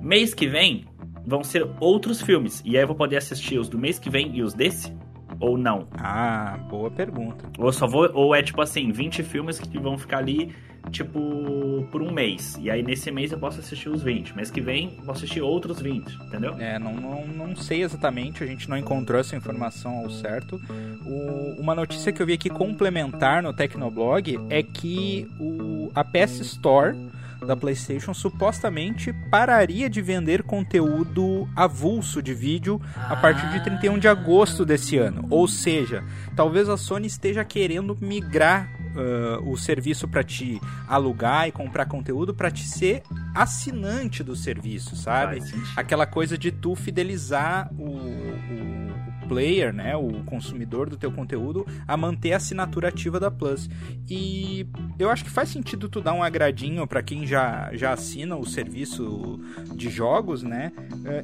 Mês 0.00 0.32
que 0.32 0.46
vem 0.46 0.86
vão 1.26 1.42
ser 1.42 1.66
outros 1.80 2.22
filmes. 2.22 2.62
E 2.64 2.76
aí 2.76 2.82
eu 2.82 2.86
vou 2.86 2.96
poder 2.96 3.16
assistir 3.16 3.58
os 3.58 3.68
do 3.68 3.78
mês 3.78 3.98
que 3.98 4.08
vem 4.08 4.34
e 4.34 4.42
os 4.42 4.54
desse? 4.54 4.92
Ou 5.40 5.58
não? 5.58 5.88
Ah, 5.98 6.58
boa 6.68 6.90
pergunta. 6.90 7.50
Ou 7.58 7.72
só 7.72 7.86
vou. 7.86 8.10
Ou 8.14 8.34
é 8.34 8.42
tipo 8.42 8.60
assim, 8.60 8.92
20 8.92 9.22
filmes 9.22 9.58
que 9.58 9.78
vão 9.78 9.98
ficar 9.98 10.18
ali 10.18 10.54
tipo, 10.90 11.86
por 11.90 12.02
um 12.02 12.12
mês. 12.12 12.58
E 12.60 12.70
aí 12.70 12.82
nesse 12.82 13.10
mês 13.10 13.32
eu 13.32 13.38
posso 13.38 13.60
assistir 13.60 13.88
os 13.88 14.02
20. 14.02 14.36
Mês 14.36 14.50
que 14.50 14.60
vem 14.60 14.94
eu 14.98 15.04
posso 15.04 15.24
assistir 15.24 15.40
outros 15.40 15.80
20, 15.80 16.14
entendeu? 16.26 16.54
É, 16.58 16.78
não, 16.78 16.94
não, 16.94 17.26
não 17.26 17.56
sei 17.56 17.82
exatamente, 17.82 18.42
a 18.42 18.46
gente 18.46 18.68
não 18.68 18.76
encontrou 18.76 19.20
essa 19.20 19.36
informação 19.36 19.98
ao 19.98 20.10
certo. 20.10 20.60
O, 21.06 21.60
uma 21.60 21.74
notícia 21.74 22.12
que 22.12 22.20
eu 22.20 22.26
vi 22.26 22.34
aqui 22.34 22.50
complementar 22.50 23.42
no 23.42 23.52
Tecnoblog 23.52 24.38
é 24.50 24.62
que 24.62 25.28
o, 25.40 25.90
a 25.94 26.04
PS 26.04 26.40
Store 26.40 26.96
da 27.44 27.56
PlayStation 27.56 28.14
supostamente 28.14 29.12
pararia 29.30 29.88
de 29.88 30.00
vender 30.00 30.42
conteúdo 30.42 31.48
avulso 31.54 32.22
de 32.22 32.34
vídeo 32.34 32.80
a 32.96 33.16
partir 33.16 33.48
de 33.50 33.62
31 33.62 33.98
de 33.98 34.08
agosto 34.08 34.64
desse 34.64 34.96
ano. 34.98 35.26
Ou 35.30 35.46
seja, 35.46 36.04
talvez 36.34 36.68
a 36.68 36.76
Sony 36.76 37.06
esteja 37.06 37.44
querendo 37.44 37.96
migrar 38.00 38.68
uh, 38.94 39.50
o 39.50 39.56
serviço 39.56 40.06
para 40.08 40.22
te 40.22 40.60
alugar 40.88 41.48
e 41.48 41.52
comprar 41.52 41.86
conteúdo 41.86 42.34
para 42.34 42.50
te 42.50 42.66
ser 42.66 43.02
assinante 43.34 44.22
do 44.22 44.36
serviço, 44.36 44.96
sabe? 44.96 45.40
Aquela 45.76 46.06
coisa 46.06 46.38
de 46.38 46.52
tu 46.52 46.74
fidelizar 46.74 47.70
o, 47.78 47.84
o, 47.84 48.83
o 48.83 48.83
player, 49.28 49.72
né, 49.72 49.96
o 49.96 50.22
consumidor 50.24 50.88
do 50.88 50.96
teu 50.96 51.10
conteúdo, 51.10 51.66
a 51.86 51.96
manter 51.96 52.32
a 52.32 52.36
assinatura 52.36 52.88
ativa 52.88 53.18
da 53.18 53.30
Plus. 53.30 53.68
E 54.08 54.66
eu 54.98 55.10
acho 55.10 55.24
que 55.24 55.30
faz 55.30 55.48
sentido 55.48 55.88
tu 55.88 56.00
dar 56.00 56.12
um 56.12 56.22
agradinho 56.22 56.86
para 56.86 57.02
quem 57.02 57.26
já, 57.26 57.70
já 57.72 57.92
assina 57.92 58.36
o 58.36 58.46
serviço 58.46 59.40
de 59.74 59.88
jogos, 59.90 60.42
né? 60.42 60.72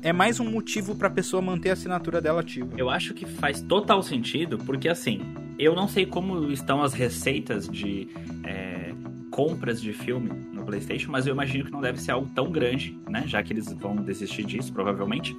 É 0.03 0.13
mais 0.13 0.41
um 0.41 0.51
motivo 0.51 0.95
para 0.95 1.09
a 1.09 1.11
pessoa 1.11 1.43
manter 1.43 1.71
a 1.71 1.73
assinatura 1.75 2.21
dela 2.21 2.41
ativa. 2.41 2.71
Eu 2.77 2.91
acho 2.91 3.15
que 3.15 3.27
faz 3.27 3.61
total 3.63 4.03
sentido, 4.03 4.59
porque 4.59 4.89
assim, 4.89 5.21
eu 5.59 5.75
não 5.75 5.87
sei 5.87 6.07
como 6.07 6.51
estão 6.51 6.83
as 6.83 6.93
receitas 6.93 7.69
de 7.69 8.09
é, 8.45 8.93
compras 9.31 9.81
de 9.81 9.93
filme 9.93 10.31
no 10.61 10.67
PlayStation, 10.67 11.11
mas 11.11 11.27
eu 11.27 11.33
imagino 11.33 11.65
que 11.65 11.71
não 11.71 11.81
deve 11.81 12.01
ser 12.01 12.13
algo 12.13 12.31
tão 12.35 12.51
grande, 12.51 12.97
né? 13.09 13.25
Já 13.27 13.43
que 13.43 13.53
eles 13.53 13.73
vão 13.73 13.97
desistir 13.97 14.45
disso, 14.45 14.73
provavelmente. 14.73 15.37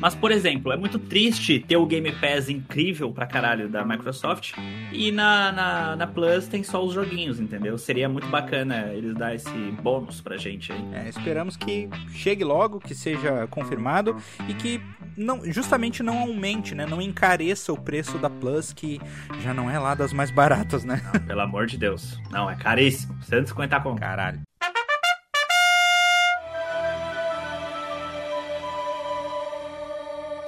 Mas, 0.00 0.14
por 0.14 0.30
exemplo, 0.30 0.72
é 0.72 0.76
muito 0.76 0.98
triste 0.98 1.58
ter 1.66 1.76
o 1.76 1.86
Game 1.86 2.10
Pass 2.12 2.48
incrível 2.48 3.10
pra 3.10 3.26
caralho 3.26 3.68
da 3.68 3.84
Microsoft 3.84 4.52
e 4.92 5.10
na, 5.10 5.50
na, 5.50 5.96
na 5.96 6.06
Plus 6.06 6.46
tem 6.46 6.62
só 6.62 6.84
os 6.84 6.94
joguinhos, 6.94 7.40
entendeu? 7.40 7.76
Seria 7.78 8.08
muito 8.08 8.28
bacana 8.28 8.92
eles 8.92 9.14
dar 9.14 9.34
esse 9.34 9.50
bônus 9.82 10.20
pra 10.20 10.36
gente 10.36 10.72
aí. 10.72 10.84
É, 10.92 11.08
esperamos 11.08 11.56
que 11.56 11.88
chegue 12.12 12.44
logo, 12.44 12.78
que 12.78 12.94
seja 12.94 13.46
confirmado 13.48 14.16
e 14.48 14.54
que 14.54 14.80
não, 15.18 15.44
justamente 15.52 16.02
não 16.02 16.18
aumente, 16.20 16.74
né? 16.74 16.86
Não 16.86 17.02
encareça 17.02 17.72
o 17.72 17.78
preço 17.78 18.16
da 18.18 18.30
Plus, 18.30 18.72
que 18.72 19.00
já 19.40 19.52
não 19.52 19.68
é 19.68 19.78
lá 19.78 19.94
das 19.94 20.12
mais 20.12 20.30
baratas, 20.30 20.84
né? 20.84 21.02
Não, 21.12 21.20
pelo 21.20 21.40
amor 21.40 21.66
de 21.66 21.76
Deus. 21.76 22.18
Não, 22.30 22.48
é 22.48 22.54
caríssimo. 22.56 23.16
150 23.24 23.80
com 23.80 23.96
Caralho. 23.96 24.40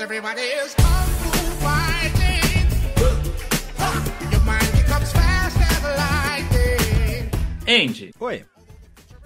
Everybody 0.00 0.40
is 0.40 0.74
kung 0.76 0.84
fu 1.20 1.30
fighting. 1.60 2.66
Your 4.32 4.40
mind 4.44 4.72
becomes 4.72 5.12
fast 5.12 5.58
as 5.58 5.82
lightning. 5.98 7.30
Andy, 7.68 8.10
Oi. 8.18 8.44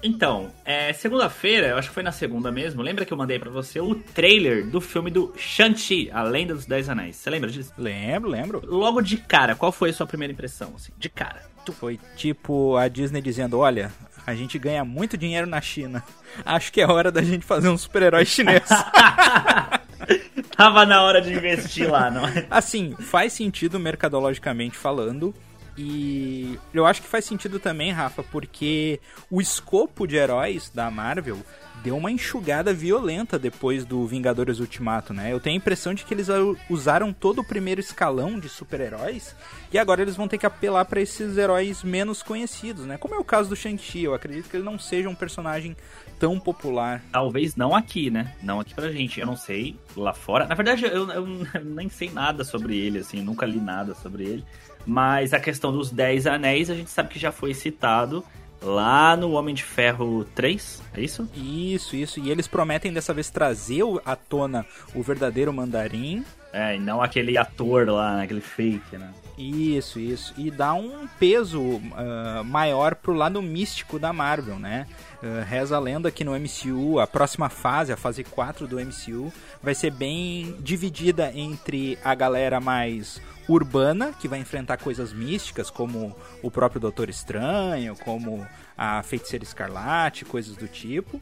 Então, 0.05 0.53
é, 0.67 0.93
segunda-feira, 0.93 1.69
eu 1.69 1.79
acho 1.79 1.89
que 1.89 1.95
foi 1.95 2.03
na 2.03 2.13
segunda 2.13 2.53
mesmo, 2.53 2.83
lembra 2.83 3.07
que 3.07 3.13
eu 3.13 3.17
mandei 3.17 3.39
pra 3.39 3.51
você 3.51 3.81
o 3.81 3.95
trailer 3.95 4.67
do 4.67 4.79
filme 4.79 5.11
do 5.11 5.33
Shang-Chi, 5.35 6.11
A 6.13 6.23
Lenda 6.23 6.55
dos 6.55 6.67
Dez 6.67 6.91
Anéis. 6.91 7.17
Você 7.17 7.31
lembra 7.31 7.51
disso? 7.51 7.73
Lembro, 7.79 8.29
lembro. 8.29 8.63
Logo 8.67 9.01
de 9.01 9.17
cara, 9.17 9.55
qual 9.55 9.73
foi 9.73 9.89
a 9.89 9.93
sua 9.95 10.07
primeira 10.07 10.31
impressão, 10.31 10.75
assim? 10.77 10.93
De 10.99 11.09
cara. 11.09 11.43
Foi 11.73 11.99
tipo 12.15 12.77
a 12.77 12.87
Disney 12.89 13.23
dizendo: 13.23 13.59
olha, 13.59 13.91
a 14.27 14.35
gente 14.35 14.59
ganha 14.59 14.85
muito 14.85 15.17
dinheiro 15.17 15.47
na 15.47 15.63
China. 15.63 16.05
Acho 16.45 16.71
que 16.71 16.83
é 16.83 16.87
hora 16.87 17.11
da 17.11 17.23
gente 17.23 17.47
fazer 17.47 17.71
um 17.71 17.79
super-herói 17.79 18.27
chinês. 18.27 18.69
Tava 20.55 20.85
na 20.85 21.03
hora 21.03 21.23
de 21.23 21.33
investir 21.33 21.91
lá, 21.91 22.11
não 22.11 22.29
é? 22.29 22.47
assim, 22.51 22.95
faz 23.01 23.33
sentido 23.33 23.81
mercadologicamente 23.81 24.77
falando. 24.77 25.35
E 25.77 26.59
eu 26.73 26.87
acho 26.87 27.03
que 27.03 27.09
faz 27.09 27.25
sentido 27.25 27.59
também, 27.59 27.91
Rafa, 27.91 28.23
porque 28.23 29.01
o 29.31 29.41
escopo 29.41 30.07
de 30.07 30.17
heróis 30.17 30.71
da 30.71 30.91
Marvel 30.91 31.39
deu 31.83 31.97
uma 31.97 32.11
enxugada 32.11 32.73
violenta 32.73 33.39
depois 33.39 33.85
do 33.85 34.07
Vingadores 34.07 34.59
Ultimato, 34.59 35.13
né? 35.13 35.33
Eu 35.33 35.41
tenho 35.41 35.55
a 35.55 35.59
impressão 35.59 35.93
de 35.93 36.05
que 36.05 36.15
eles 36.15 36.29
usaram 36.71 37.13
todo 37.13 37.41
o 37.41 37.45
primeiro 37.45 37.81
escalão 37.81 38.41
de 38.41 38.49
super-heróis 38.49 39.35
e 39.71 39.79
agora 39.79 40.01
eles 40.01 40.17
vão 40.17 40.27
ter 40.27 40.39
que 40.39 40.47
apelar 40.47 40.87
para 40.87 41.03
esses 41.03 41.37
heróis 41.37 41.83
menos 41.83 42.23
conhecidos, 42.23 42.87
né? 42.87 42.97
Como 42.97 43.15
é 43.15 43.19
o 43.19 43.25
caso 43.25 43.51
do 43.51 43.57
Shang-Chi, 43.57 44.05
eu 44.05 44.15
acredito 44.15 44.49
que 44.49 44.57
ele 44.57 44.65
não 44.65 44.79
seja 44.79 45.11
um 45.11 45.15
personagem 45.15 45.77
tão 46.19 46.39
popular. 46.39 47.03
Talvez 47.13 47.57
não 47.57 47.75
aqui, 47.75 48.11
né? 48.11 48.33
Não 48.43 48.61
aqui 48.61 48.75
pra 48.75 48.91
gente. 48.91 49.21
Eu 49.21 49.27
não 49.27 49.37
sei 49.37 49.77
lá 49.97 50.13
fora. 50.13 50.47
Na 50.47 50.55
verdade, 50.55 50.85
eu, 50.85 51.09
eu 51.11 51.27
nem 51.65 51.89
sei 51.89 52.11
nada 52.11 52.45
sobre 52.45 52.77
ele, 52.77 52.99
assim. 52.99 53.19
eu 53.19 53.25
Nunca 53.25 53.45
li 53.47 53.59
nada 53.61 53.95
sobre 53.95 54.25
ele. 54.25 54.45
Mas 54.87 55.33
a 55.33 55.41
questão 55.41 55.73
dos 55.73 55.91
Dez 55.91 56.27
Anéis, 56.27 56.69
a 56.71 56.75
gente 56.75 56.91
sabe 56.91 57.09
que 57.09 57.19
já 57.19 57.33
foi 57.33 57.55
citado 57.55 58.23
lá 58.63 59.17
no 59.17 59.33
Homem 59.33 59.55
de 59.55 59.63
Ferro 59.63 60.25
3, 60.35 60.83
é 60.95 61.01
isso? 61.03 61.29
Isso, 61.35 61.95
isso. 61.97 62.21
E 62.21 62.31
eles 62.31 62.47
prometem 62.49 62.93
dessa 62.93 63.13
vez 63.13 63.29
trazer 63.31 63.83
o- 63.83 64.01
à 64.05 64.17
tona 64.17 64.65
o 64.95 65.03
verdadeiro 65.03 65.53
mandarim. 65.53 66.25
É, 66.57 66.77
e 66.77 66.79
não 66.79 67.03
aquele 67.03 67.37
ator 67.37 67.89
lá, 67.89 68.23
aquele 68.23 68.41
fake, 68.41 68.97
né? 68.97 69.13
Isso, 69.37 69.99
isso. 69.99 70.33
E 70.39 70.53
dá 70.53 70.73
um 70.73 71.09
peso 71.19 71.83
ah, 71.97 72.43
maior 72.45 72.95
pro 72.95 73.13
lado 73.13 73.43
místico 73.43 73.99
da 73.99 74.13
Marvel, 74.13 74.61
né? 74.61 74.87
Ah, 75.21 75.43
reza 75.43 75.75
a 75.75 75.81
lenda 75.81 76.13
que 76.13 76.23
no 76.23 76.31
MCU, 76.39 77.01
a 77.01 77.09
próxima 77.09 77.49
fase, 77.49 77.93
a 77.93 77.97
fase 77.97 78.23
4 78.23 78.69
do 78.69 78.79
MCU, 78.79 79.33
vai 79.61 79.75
ser 79.75 79.91
bem 79.91 80.57
dividida 80.61 81.33
entre 81.35 81.99
a 82.05 82.15
galera 82.15 82.61
mais 82.61 83.21
urbana, 83.49 84.13
que 84.13 84.29
vai 84.29 84.39
enfrentar 84.39 84.77
coisas 84.77 85.13
místicas, 85.13 85.71
como 85.71 86.17
o 86.41 86.53
próprio 86.53 86.81
Doutor 86.81 87.09
Estranho, 87.09 87.97
como 88.05 88.47
a 88.79 89.03
Feiticeira 89.03 89.45
Escarlate, 89.45 90.25
coisas 90.25 90.57
do 90.57 90.69
tipo, 90.69 91.21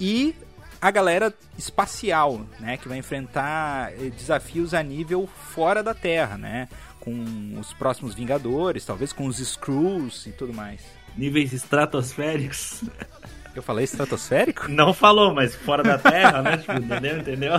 e 0.00 0.34
a 0.82 0.90
galera 0.90 1.32
espacial, 1.56 2.44
né, 2.58 2.76
que 2.76 2.88
vai 2.88 2.98
enfrentar 2.98 3.92
eh, 3.92 4.10
desafios 4.10 4.74
a 4.74 4.82
nível 4.82 5.28
fora 5.28 5.80
da 5.80 5.94
Terra, 5.94 6.36
né, 6.36 6.68
com 6.98 7.56
os 7.56 7.72
próximos 7.72 8.16
Vingadores, 8.16 8.84
talvez 8.84 9.12
com 9.12 9.26
os 9.26 9.38
Skrulls 9.38 10.26
e 10.26 10.32
tudo 10.32 10.52
mais. 10.52 10.82
Níveis 11.16 11.52
estratosféricos. 11.52 12.82
Eu 13.54 13.62
falei 13.62 13.84
estratosférico? 13.84 14.66
Não 14.68 14.94
falou, 14.94 15.32
mas 15.32 15.54
fora 15.54 15.82
da 15.82 15.98
Terra, 15.98 16.40
né? 16.40 16.56
Tipo, 16.56 16.72
entendeu? 16.72 17.18
Entendeu? 17.18 17.52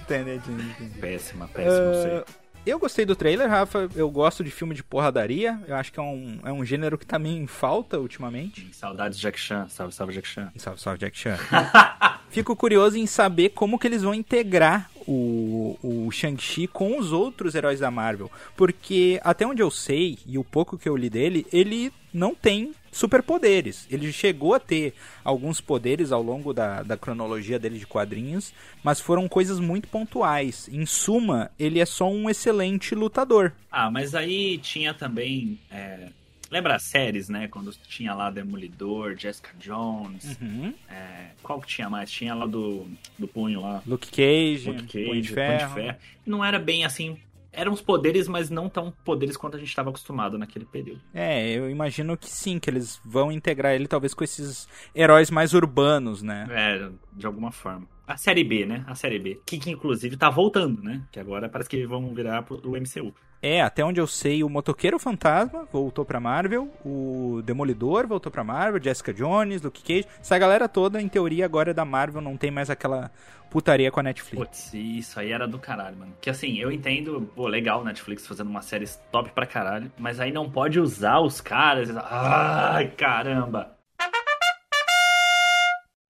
Entendi, 0.00 0.30
entendi. 0.32 0.98
Péssima, 0.98 1.46
péssima, 1.48 1.94
sei. 2.02 2.12
Ah, 2.16 2.24
eu 2.66 2.78
gostei 2.78 3.04
do 3.04 3.14
trailer, 3.14 3.46
Rafa. 3.46 3.90
Eu 3.94 4.10
gosto 4.10 4.42
de 4.42 4.50
filme 4.50 4.74
de 4.74 4.82
porradaria. 4.82 5.60
Eu 5.68 5.76
acho 5.76 5.92
que 5.92 6.00
é 6.00 6.02
um, 6.02 6.40
é 6.44 6.50
um 6.50 6.64
gênero 6.64 6.96
que 6.96 7.04
tá 7.04 7.18
meio 7.18 7.36
em 7.36 7.46
falta 7.46 7.98
ultimamente. 7.98 8.70
Saudades 8.72 9.18
Jack 9.18 9.38
Chan. 9.38 9.68
Salve, 9.68 9.94
salve 9.94 10.14
Jack 10.14 10.26
Chan. 10.26 10.50
Salve, 10.56 10.80
salve, 10.80 10.98
Jack 10.98 11.16
Chan. 11.16 11.36
Fico 12.34 12.56
curioso 12.56 12.98
em 12.98 13.06
saber 13.06 13.50
como 13.50 13.78
que 13.78 13.86
eles 13.86 14.02
vão 14.02 14.12
integrar 14.12 14.90
o, 15.06 15.78
o 15.80 16.10
Shang-Chi 16.10 16.66
com 16.66 16.98
os 16.98 17.12
outros 17.12 17.54
heróis 17.54 17.78
da 17.78 17.92
Marvel. 17.92 18.28
Porque, 18.56 19.20
até 19.22 19.46
onde 19.46 19.62
eu 19.62 19.70
sei, 19.70 20.18
e 20.26 20.36
o 20.36 20.42
pouco 20.42 20.76
que 20.76 20.88
eu 20.88 20.96
li 20.96 21.08
dele, 21.08 21.46
ele 21.52 21.92
não 22.12 22.34
tem 22.34 22.74
superpoderes. 22.90 23.86
Ele 23.88 24.12
chegou 24.12 24.52
a 24.52 24.58
ter 24.58 24.94
alguns 25.22 25.60
poderes 25.60 26.10
ao 26.10 26.24
longo 26.24 26.52
da, 26.52 26.82
da 26.82 26.96
cronologia 26.96 27.56
dele 27.56 27.78
de 27.78 27.86
quadrinhos, 27.86 28.52
mas 28.82 28.98
foram 28.98 29.28
coisas 29.28 29.60
muito 29.60 29.86
pontuais. 29.86 30.68
Em 30.72 30.84
suma, 30.84 31.52
ele 31.56 31.78
é 31.78 31.86
só 31.86 32.10
um 32.10 32.28
excelente 32.28 32.96
lutador. 32.96 33.52
Ah, 33.70 33.92
mas 33.92 34.12
aí 34.12 34.58
tinha 34.58 34.92
também. 34.92 35.56
é, 35.70 36.08
Lembra 36.54 36.76
as 36.76 36.84
séries, 36.84 37.28
né? 37.28 37.48
Quando 37.48 37.72
tinha 37.72 38.14
lá 38.14 38.30
Demolidor, 38.30 39.16
Jessica 39.18 39.50
Jones. 39.58 40.38
Uhum. 40.40 40.72
é, 40.88 41.30
Qual 41.42 41.60
que 41.60 41.66
tinha 41.66 41.90
mais? 41.90 42.08
Tinha 42.08 42.32
lá 42.32 42.46
do, 42.46 42.86
do 43.18 43.26
punho 43.26 43.60
lá. 43.60 43.82
Luke 43.84 44.08
Cage, 44.08 44.70
Luke 44.70 44.84
Cage, 44.84 45.04
Punho 45.04 45.20
de 45.20 45.28
Punho 45.32 45.34
Ferro. 45.34 45.68
de 45.68 45.74
Ferro. 45.74 45.98
Não 46.24 46.44
era 46.44 46.60
bem 46.60 46.84
assim. 46.84 47.18
Eram 47.52 47.72
os 47.72 47.82
poderes, 47.82 48.28
mas 48.28 48.50
não 48.50 48.68
tão 48.68 48.92
poderes 49.04 49.36
quanto 49.36 49.56
a 49.56 49.58
gente 49.58 49.68
estava 49.68 49.90
acostumado 49.90 50.38
naquele 50.38 50.64
período. 50.64 51.00
É, 51.12 51.50
eu 51.50 51.68
imagino 51.68 52.16
que 52.16 52.30
sim, 52.30 52.60
que 52.60 52.70
eles 52.70 53.00
vão 53.04 53.32
integrar 53.32 53.74
ele 53.74 53.88
talvez 53.88 54.14
com 54.14 54.22
esses 54.22 54.68
heróis 54.94 55.32
mais 55.32 55.54
urbanos, 55.54 56.22
né? 56.22 56.46
É, 56.50 56.88
de 57.12 57.26
alguma 57.26 57.50
forma. 57.50 57.84
A 58.06 58.16
série 58.16 58.44
B, 58.44 58.66
né? 58.66 58.84
A 58.86 58.94
série 58.94 59.18
B. 59.18 59.40
Que, 59.46 59.58
que 59.58 59.70
inclusive 59.70 60.16
tá 60.16 60.28
voltando, 60.30 60.82
né? 60.82 61.02
Que 61.10 61.18
agora 61.18 61.48
parece 61.48 61.70
que 61.70 61.86
vão 61.86 62.14
virar 62.14 62.42
pro 62.42 62.60
o 62.64 62.72
MCU. 62.72 63.14
É, 63.40 63.60
até 63.60 63.84
onde 63.84 64.00
eu 64.00 64.06
sei, 64.06 64.42
o 64.42 64.48
Motoqueiro 64.48 64.98
Fantasma 64.98 65.68
voltou 65.70 66.02
pra 66.02 66.18
Marvel, 66.18 66.72
o 66.82 67.42
Demolidor 67.44 68.06
voltou 68.06 68.32
pra 68.32 68.42
Marvel, 68.42 68.82
Jessica 68.82 69.12
Jones, 69.12 69.60
Luke 69.60 69.82
Cage. 69.82 70.08
Essa 70.18 70.38
galera 70.38 70.66
toda, 70.66 70.98
em 71.00 71.08
teoria, 71.08 71.44
agora 71.44 71.70
é 71.70 71.74
da 71.74 71.84
Marvel, 71.84 72.22
não 72.22 72.38
tem 72.38 72.50
mais 72.50 72.70
aquela 72.70 73.10
putaria 73.50 73.90
com 73.90 74.00
a 74.00 74.02
Netflix. 74.02 74.46
Putz, 74.46 74.72
isso 74.72 75.20
aí 75.20 75.30
era 75.30 75.46
do 75.46 75.58
caralho, 75.58 75.94
mano. 75.96 76.14
Que 76.22 76.30
assim, 76.30 76.56
eu 76.56 76.72
entendo, 76.72 77.30
pô, 77.36 77.46
legal 77.46 77.84
Netflix 77.84 78.26
fazendo 78.26 78.48
uma 78.48 78.62
série 78.62 78.88
top 79.12 79.30
pra 79.32 79.44
caralho, 79.44 79.92
mas 79.98 80.20
aí 80.20 80.32
não 80.32 80.50
pode 80.50 80.80
usar 80.80 81.20
os 81.20 81.40
caras. 81.40 81.90
Ai, 81.94 82.88
caramba. 82.96 83.73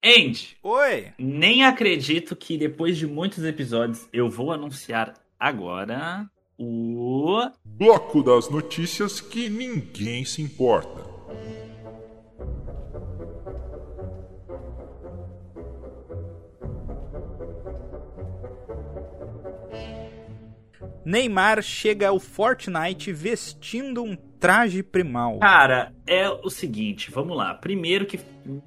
Andy, 0.05 0.55
Oi! 0.61 1.13
nem 1.17 1.65
acredito 1.65 2.35
que 2.35 2.59
depois 2.59 2.95
de 2.95 3.07
muitos 3.07 3.43
episódios 3.43 4.07
eu 4.13 4.29
vou 4.29 4.51
anunciar 4.51 5.15
agora 5.39 6.29
o. 6.59 7.39
Bloco 7.65 8.21
das 8.21 8.47
notícias 8.47 9.19
que 9.19 9.49
ninguém 9.49 10.23
se 10.23 10.43
importa. 10.43 11.03
Neymar 21.03 21.63
chega 21.63 22.09
ao 22.09 22.19
Fortnite 22.19 23.11
vestindo 23.11 24.03
um 24.03 24.15
traje 24.45 24.83
primal? 24.83 25.39
Cara, 25.39 25.93
é 26.07 26.29
o 26.29 26.49
seguinte, 26.49 27.11
vamos 27.11 27.35
lá. 27.35 27.53
Primeiro 27.53 28.05
que 28.05 28.19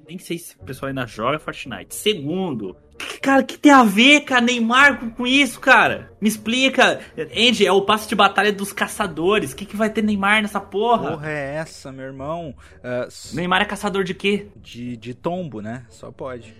nem 0.07 0.17
sei 0.17 0.37
se 0.37 0.55
o 0.59 0.63
pessoal 0.65 0.89
ainda 0.89 1.05
joga 1.05 1.39
Fortnite. 1.39 1.95
Segundo, 1.95 2.75
que- 2.97 3.19
cara, 3.19 3.43
que 3.43 3.57
tem 3.57 3.71
a 3.71 3.83
ver, 3.83 4.21
cara, 4.21 4.41
Neymar 4.41 5.11
com, 5.15 5.25
isso, 5.25 5.59
cara? 5.59 6.11
Me 6.21 6.27
explica. 6.27 6.99
Andy, 7.17 7.65
é 7.65 7.71
o 7.71 7.81
passo 7.83 8.07
de 8.09 8.15
batalha 8.15 8.51
dos 8.51 8.73
caçadores. 8.73 9.53
O 9.53 9.55
que, 9.55 9.65
que 9.65 9.75
vai 9.77 9.89
ter 9.89 10.01
Neymar 10.03 10.41
nessa 10.41 10.59
porra? 10.59 11.11
Porra 11.11 11.29
é 11.29 11.55
essa, 11.55 11.91
meu 11.91 12.05
irmão? 12.05 12.53
S- 13.07 13.35
Neymar 13.35 13.61
é 13.61 13.65
caçador 13.65 14.03
de 14.03 14.13
quê? 14.13 14.47
de, 14.57 14.97
de 14.97 15.13
tombo, 15.13 15.61
né? 15.61 15.85
Só 15.89 16.11
pode. 16.11 16.53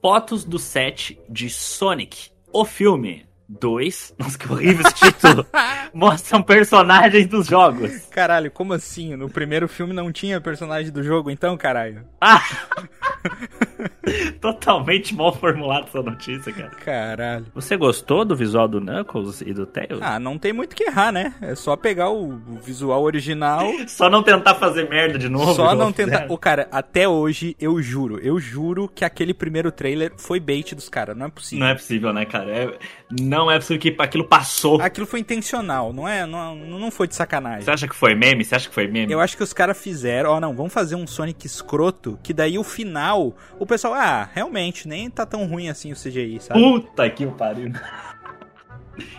Fotos 0.00 0.44
do 0.44 0.58
set 0.58 1.18
de 1.28 1.48
Sonic, 1.48 2.30
o 2.52 2.64
filme. 2.64 3.24
2. 3.48 4.14
Nossa, 4.18 4.38
que 4.38 4.50
horrível 4.52 4.84
esse 4.86 4.94
título. 4.94 5.46
Mostram 5.94 6.42
personagens 6.42 7.26
dos 7.26 7.46
jogos. 7.46 8.06
Caralho, 8.10 8.50
como 8.50 8.72
assim? 8.72 9.14
No 9.16 9.28
primeiro 9.30 9.68
filme 9.68 9.92
não 9.92 10.10
tinha 10.12 10.40
personagem 10.40 10.90
do 10.90 11.02
jogo, 11.02 11.30
então, 11.30 11.56
caralho? 11.56 12.04
Ah! 12.20 12.42
Totalmente 14.40 15.14
mal 15.14 15.34
formulada 15.34 15.86
essa 15.86 16.02
notícia, 16.02 16.52
cara. 16.52 16.70
Caralho. 16.70 17.46
Você 17.54 17.76
gostou 17.76 18.24
do 18.24 18.36
visual 18.36 18.68
do 18.68 18.80
Knuckles 18.80 19.40
e 19.40 19.52
do 19.52 19.64
Tails? 19.66 20.00
Ah, 20.02 20.18
não 20.18 20.36
tem 20.38 20.52
muito 20.52 20.72
o 20.72 20.76
que 20.76 20.84
errar, 20.84 21.10
né? 21.12 21.34
É 21.40 21.54
só 21.54 21.76
pegar 21.76 22.10
o 22.10 22.34
o 22.34 22.58
visual 22.60 23.02
original. 23.02 23.66
Só 23.86 24.08
não 24.10 24.22
tentar 24.22 24.54
fazer 24.56 24.88
merda 24.88 25.18
de 25.18 25.28
novo. 25.28 25.54
Só 25.54 25.74
não 25.74 25.92
tentar. 25.92 26.12
fizeram. 26.12 26.34
Ô, 26.34 26.38
cara, 26.38 26.68
até 26.70 27.08
hoje, 27.08 27.56
eu 27.60 27.80
juro, 27.80 28.18
eu 28.18 28.38
juro 28.38 28.88
que 28.88 29.04
aquele 29.04 29.32
primeiro 29.32 29.70
trailer 29.70 30.12
foi 30.16 30.40
bait 30.40 30.74
dos 30.74 30.88
caras. 30.88 31.16
Não 31.16 31.26
é 31.26 31.30
possível. 31.30 31.64
Não 31.64 31.70
é 31.70 31.74
possível, 31.74 32.12
né, 32.12 32.24
cara? 32.24 32.50
É- 32.50 32.78
Não 33.10 33.50
é 33.50 33.58
possível 33.58 33.80
que 33.80 33.94
aquilo 33.98 34.24
passou. 34.24 34.80
Aquilo 34.80 35.06
foi 35.06 35.20
intencional, 35.20 35.92
não 35.92 36.08
é? 36.08 36.26
Não, 36.26 36.54
não 36.54 36.90
foi 36.90 37.06
de 37.06 37.14
sacanagem. 37.14 37.62
Você 37.62 37.70
acha 37.70 37.88
que 37.88 37.94
foi 37.94 38.14
meme? 38.14 38.44
Você 38.44 38.54
acha 38.54 38.68
que 38.68 38.74
foi 38.74 38.86
meme? 38.88 39.12
Eu 39.12 39.20
acho 39.20 39.36
que 39.36 39.42
os 39.42 39.52
caras 39.52 39.78
fizeram, 39.78 40.30
ó, 40.30 40.40
não, 40.40 40.54
vamos 40.54 40.72
fazer 40.72 40.94
um 40.94 41.06
Sonic 41.06 41.46
escroto, 41.46 42.18
que 42.22 42.32
daí 42.32 42.58
o 42.58 42.64
final, 42.64 43.36
o 43.58 43.66
pessoal, 43.66 43.94
ah, 43.94 44.28
realmente, 44.32 44.88
nem 44.88 45.10
tá 45.10 45.26
tão 45.26 45.46
ruim 45.46 45.68
assim 45.68 45.92
o 45.92 45.96
CGI, 45.96 46.40
sabe? 46.40 46.60
Puta 46.60 47.08
que 47.10 47.26
pariu. 47.26 47.72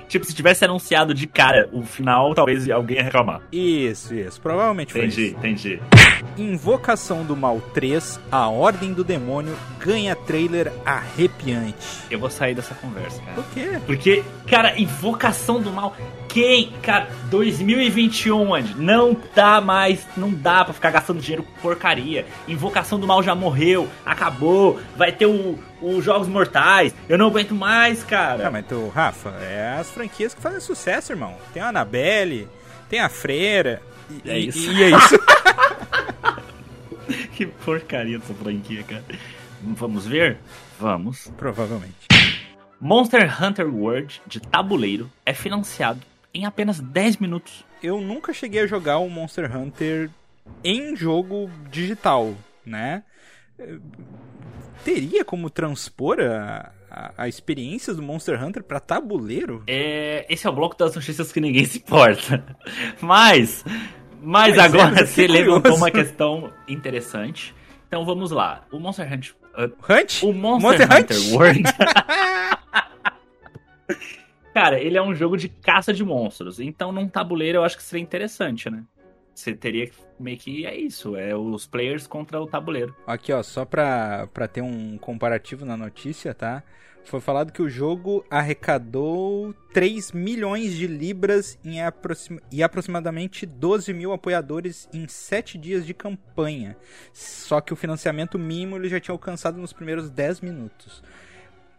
Tipo, 0.08 0.26
se 0.26 0.34
tivesse 0.34 0.64
anunciado 0.66 1.14
de 1.14 1.28
cara 1.28 1.70
o 1.72 1.82
final, 1.84 2.34
talvez 2.34 2.70
alguém 2.70 2.98
ia 2.98 3.04
reclamar. 3.04 3.42
Isso, 3.52 4.14
isso, 4.14 4.40
provavelmente 4.42 4.92
foi 4.94 5.06
Entendi, 5.06 5.26
isso. 5.28 5.36
entendi. 5.38 5.80
Invocação 6.38 7.24
do 7.24 7.36
Mal 7.36 7.62
3, 7.74 8.20
A 8.32 8.48
Ordem 8.50 8.94
do 8.94 9.04
Demônio, 9.04 9.56
ganha 9.80 10.16
trailer 10.16 10.72
arrepiante. 10.86 11.76
Eu 12.10 12.20
vou 12.20 12.30
sair 12.30 12.54
dessa 12.56 12.74
conversa, 12.76 13.22
cara. 13.22 13.34
Por 13.36 13.46
quê? 13.54 13.80
Porque, 13.86 14.24
cara, 14.48 14.80
invocação 14.80 15.62
do 15.62 15.72
mal. 15.72 15.96
Quem? 16.28 16.74
Cara, 16.82 17.08
2021, 17.30 18.54
Andy. 18.56 18.76
Não 18.78 19.16
dá 19.34 19.62
mais. 19.62 20.06
Não 20.18 20.30
dá 20.32 20.66
pra 20.66 20.74
ficar 20.74 20.92
gastando 20.92 21.22
dinheiro 21.22 21.44
com 21.44 21.62
porcaria. 21.62 22.26
Invocação 22.48 23.00
do 23.00 23.08
mal 23.08 23.24
já 23.24 23.34
morreu. 23.34 23.88
Acabou. 24.06 24.80
Vai 24.98 25.14
ter 25.14 25.26
o, 25.28 25.58
os 25.82 26.04
Jogos 26.04 26.28
Mortais. 26.28 26.94
Eu 27.08 27.18
não 27.18 27.28
aguento 27.28 27.56
mais, 27.56 28.04
cara. 28.04 28.48
Ah, 28.48 28.52
mas 28.52 28.66
tu, 28.68 28.90
Rafa, 28.94 29.30
é 29.42 29.78
as 29.80 29.90
franquias 29.96 30.36
que 30.36 30.42
fazem 30.42 30.60
sucesso, 30.60 31.12
irmão. 31.12 31.36
Tem 31.54 31.64
a 31.64 31.70
Annabelle, 31.70 32.48
tem 32.88 33.00
a 33.00 33.10
Freira. 33.10 33.82
E, 34.24 34.30
É 34.30 34.38
isso. 34.38 34.72
E, 34.72 34.84
é 34.84 34.90
isso. 34.90 35.20
Que 37.36 37.46
porcaria 37.46 38.18
dessa 38.18 38.34
franquia, 38.34 38.82
cara. 38.84 39.04
Vamos 39.62 40.08
ver? 40.08 40.38
Vamos. 40.80 41.32
Provavelmente. 41.38 42.08
Monster 42.80 43.44
Hunter 43.44 43.68
World 43.68 44.22
de 44.26 44.40
tabuleiro 44.40 45.12
é 45.26 45.34
financiado 45.34 46.00
em 46.34 46.46
apenas 46.46 46.80
10 46.80 47.18
minutos. 47.18 47.66
Eu 47.82 48.00
nunca 48.02 48.34
cheguei 48.34 48.62
a 48.62 48.68
jogar 48.68 49.00
o 49.00 49.10
Monster 49.10 49.56
Hunter 49.56 50.10
em 50.64 50.96
jogo 50.96 51.50
digital, 51.70 52.36
né? 52.66 53.04
Teria 54.84 55.24
como 55.26 55.50
transpor 55.50 56.20
a, 56.20 56.72
a, 56.96 57.12
a 57.24 57.28
experiência 57.28 57.94
do 57.94 58.02
Monster 58.02 58.42
Hunter 58.42 58.64
pra 58.64 58.80
tabuleiro? 58.80 59.62
É, 59.68 60.26
esse 60.30 60.48
é 60.48 60.50
o 60.50 60.54
bloco 60.54 60.78
das 60.78 60.96
notícias 60.96 61.30
que 61.32 61.42
ninguém 61.42 61.66
se 61.68 61.80
importa. 61.80 62.42
Mas, 63.02 63.66
mas 64.22 64.56
Pois 64.56 64.58
é, 64.58 64.62
agora 64.62 64.92
mas 64.92 65.02
eu 65.02 65.08
você 65.08 65.28
levantou 65.28 65.62
curioso. 65.62 65.82
uma 65.84 65.92
questão 65.92 66.54
interessante. 66.70 67.54
Então 67.88 68.06
vamos 68.06 68.32
lá. 68.32 68.66
O 68.72 68.80
Monster 68.80 69.12
Hunter, 69.12 69.36
uh, 69.58 69.74
Hunt? 69.92 70.24
o 70.24 70.32
Monster, 70.34 70.88
Monster 70.88 70.98
Hunter 70.98 71.18
Hunt? 71.18 71.34
World. 71.34 71.64
Cara, 74.54 74.80
ele 74.80 74.98
é 74.98 75.02
um 75.02 75.14
jogo 75.14 75.36
de 75.36 75.50
caça 75.50 75.92
de 75.92 76.04
monstros. 76.04 76.62
Então 76.62 76.92
num 76.94 77.10
tabuleiro 77.10 77.58
eu 77.58 77.64
acho 77.64 77.76
que 77.76 77.84
seria 77.84 78.02
interessante, 78.02 78.70
né? 78.70 78.84
Você 79.36 79.54
teria 79.54 79.88
que 79.88 79.98
meio 80.18 80.38
que 80.38 80.66
é 80.66 80.74
isso, 80.76 81.16
é 81.18 81.36
os 81.36 81.68
players 81.68 82.08
contra 82.08 82.42
o 82.42 82.48
tabuleiro. 82.48 82.96
Aqui, 83.06 83.34
ó, 83.34 83.44
só 83.44 83.66
pra, 83.66 84.28
pra 84.34 84.48
ter 84.48 84.62
um 84.62 84.98
comparativo 84.98 85.66
na 85.66 85.76
notícia, 85.76 86.34
tá? 86.34 86.64
Foi 87.04 87.20
falado 87.20 87.52
que 87.52 87.62
o 87.62 87.70
jogo 87.70 88.26
arrecadou 88.32 89.54
3 89.74 90.12
milhões 90.12 90.74
de 90.74 90.88
libras 90.88 91.60
em 91.64 91.82
aproxima- 91.84 92.42
e 92.52 92.64
aproximadamente 92.64 93.46
12 93.46 93.94
mil 93.94 94.12
apoiadores 94.12 94.90
em 94.92 95.08
7 95.08 95.58
dias 95.58 95.86
de 95.86 95.94
campanha. 95.94 96.76
Só 97.14 97.62
que 97.62 97.72
o 97.74 97.76
financiamento 97.76 98.40
mínimo 98.40 98.76
ele 98.78 98.90
já 98.90 99.00
tinha 99.00 99.14
alcançado 99.14 99.60
nos 99.60 99.72
primeiros 99.74 100.10
10 100.10 100.42
minutos. 100.42 101.04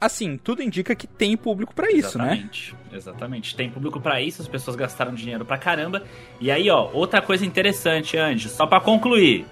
Assim, 0.00 0.36
tudo 0.36 0.62
indica 0.62 0.94
que 0.94 1.06
tem 1.06 1.36
público 1.36 1.74
pra 1.74 1.90
isso, 1.90 2.18
né? 2.18 2.24
Exatamente, 2.34 2.74
exatamente. 2.92 3.56
Tem 3.56 3.70
público 3.70 3.98
pra 3.98 4.20
isso, 4.20 4.42
as 4.42 4.48
pessoas 4.48 4.76
gastaram 4.76 5.14
dinheiro 5.14 5.44
pra 5.44 5.56
caramba. 5.56 6.02
E 6.38 6.50
aí, 6.50 6.68
ó, 6.68 6.90
outra 6.92 7.22
coisa 7.22 7.46
interessante, 7.46 8.16
Andy, 8.16 8.48
só 8.48 8.66
pra 8.66 8.78
concluir. 8.80 9.46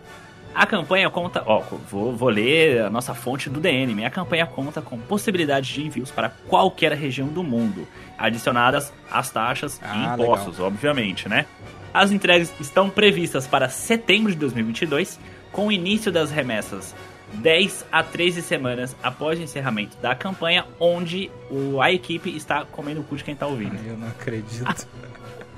A 0.54 0.66
campanha 0.66 1.10
conta, 1.10 1.42
ó, 1.46 1.60
vou, 1.90 2.14
vou 2.14 2.28
ler 2.28 2.82
a 2.82 2.90
nossa 2.90 3.12
fonte 3.12 3.50
do 3.50 3.58
DN. 3.58 4.04
A 4.04 4.10
campanha 4.10 4.46
conta 4.46 4.80
com 4.80 4.98
possibilidade 4.98 5.72
de 5.72 5.82
envios 5.82 6.10
para 6.12 6.28
qualquer 6.28 6.92
região 6.92 7.26
do 7.26 7.42
mundo, 7.42 7.88
adicionadas 8.16 8.92
as 9.10 9.30
taxas 9.30 9.78
e 9.78 9.80
Ah, 9.82 10.14
impostos, 10.14 10.60
obviamente, 10.60 11.28
né? 11.28 11.46
As 11.92 12.12
entregas 12.12 12.52
estão 12.60 12.88
previstas 12.88 13.46
para 13.46 13.68
setembro 13.68 14.30
de 14.30 14.38
2022, 14.38 15.18
com 15.50 15.68
o 15.68 15.72
início 15.72 16.12
das 16.12 16.30
remessas 16.30 16.94
10 17.34 17.86
a 17.90 18.02
13 18.02 18.42
semanas 18.42 18.96
após 19.02 19.38
o 19.38 19.42
encerramento 19.42 19.96
da 19.98 20.14
campanha, 20.14 20.64
onde 20.78 21.30
o, 21.50 21.80
a 21.80 21.92
equipe 21.92 22.34
está 22.36 22.64
comendo 22.64 23.00
o 23.00 23.04
cu 23.04 23.16
de 23.16 23.24
quem 23.24 23.34
tá 23.36 23.46
ouvindo. 23.46 23.76
Ai, 23.82 23.90
eu 23.90 23.96
não 23.96 24.08
acredito. 24.08 24.88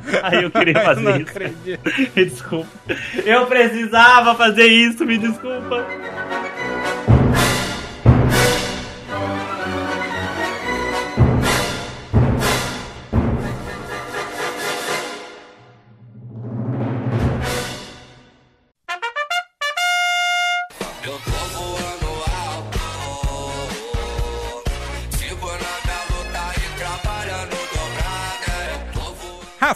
Aí 0.22 0.42
eu 0.44 0.50
queria 0.50 0.74
eu 0.78 0.84
fazer 0.84 1.00
não 1.00 1.16
isso. 1.16 1.30
acredito. 1.30 1.80
Me 2.16 2.24
desculpa. 2.24 2.68
Eu 3.24 3.46
precisava 3.46 4.34
fazer 4.34 4.66
isso, 4.66 5.04
me 5.04 5.18
desculpa. 5.18 5.84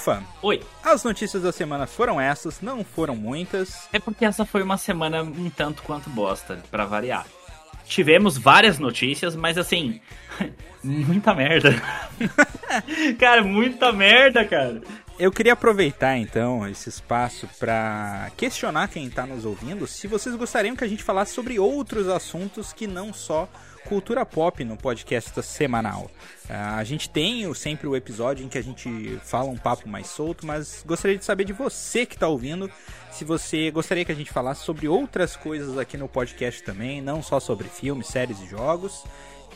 Rafa, 0.01 0.23
Oi. 0.41 0.63
as 0.83 1.05
notícias 1.05 1.43
da 1.43 1.53
semana 1.53 1.87
foram 1.87 2.19
essas, 2.19 2.63
não 2.63 2.83
foram 2.83 3.15
muitas. 3.15 3.87
É 3.93 3.99
porque 3.99 4.25
essa 4.25 4.47
foi 4.47 4.63
uma 4.63 4.79
semana 4.79 5.23
um 5.23 5.51
tanto 5.51 5.83
quanto 5.83 6.09
bosta, 6.09 6.63
pra 6.71 6.87
variar. 6.87 7.27
Tivemos 7.85 8.39
várias 8.39 8.79
notícias, 8.79 9.37
mas 9.37 9.59
assim, 9.59 10.01
muita 10.83 11.35
merda. 11.35 11.75
cara, 13.21 13.43
muita 13.45 13.93
merda, 13.93 14.43
cara. 14.43 14.81
Eu 15.21 15.31
queria 15.31 15.53
aproveitar 15.53 16.17
então 16.17 16.67
esse 16.67 16.89
espaço 16.89 17.47
para 17.59 18.33
questionar 18.39 18.89
quem 18.89 19.07
está 19.07 19.27
nos 19.27 19.45
ouvindo 19.45 19.87
se 19.87 20.07
vocês 20.07 20.35
gostariam 20.35 20.75
que 20.75 20.83
a 20.83 20.89
gente 20.89 21.03
falasse 21.03 21.35
sobre 21.35 21.59
outros 21.59 22.09
assuntos 22.09 22.73
que 22.73 22.87
não 22.87 23.13
só 23.13 23.47
cultura 23.85 24.25
pop 24.25 24.65
no 24.65 24.79
podcast 24.79 25.43
semanal. 25.43 26.11
Ah, 26.49 26.77
a 26.77 26.85
gente 26.85 27.11
tem 27.11 27.53
sempre 27.53 27.87
o 27.87 27.95
episódio 27.95 28.47
em 28.47 28.49
que 28.49 28.57
a 28.57 28.63
gente 28.63 29.21
fala 29.23 29.51
um 29.51 29.59
papo 29.59 29.87
mais 29.87 30.07
solto, 30.07 30.47
mas 30.47 30.83
gostaria 30.87 31.19
de 31.19 31.25
saber 31.27 31.45
de 31.45 31.53
você 31.53 32.07
que 32.07 32.15
está 32.15 32.27
ouvindo 32.27 32.71
se 33.13 33.23
você 33.23 33.71
gostaria 33.71 34.07
que 34.07 34.13
a 34.13 34.17
gente 34.17 34.33
falasse 34.33 34.65
sobre 34.65 34.89
outras 34.89 35.37
coisas 35.37 35.77
aqui 35.77 35.99
no 35.99 36.09
podcast 36.09 36.63
também, 36.63 37.03
não 37.03 37.23
só 37.23 37.39
sobre 37.39 37.69
filmes, 37.69 38.07
séries 38.07 38.41
e 38.41 38.47
jogos. 38.47 39.05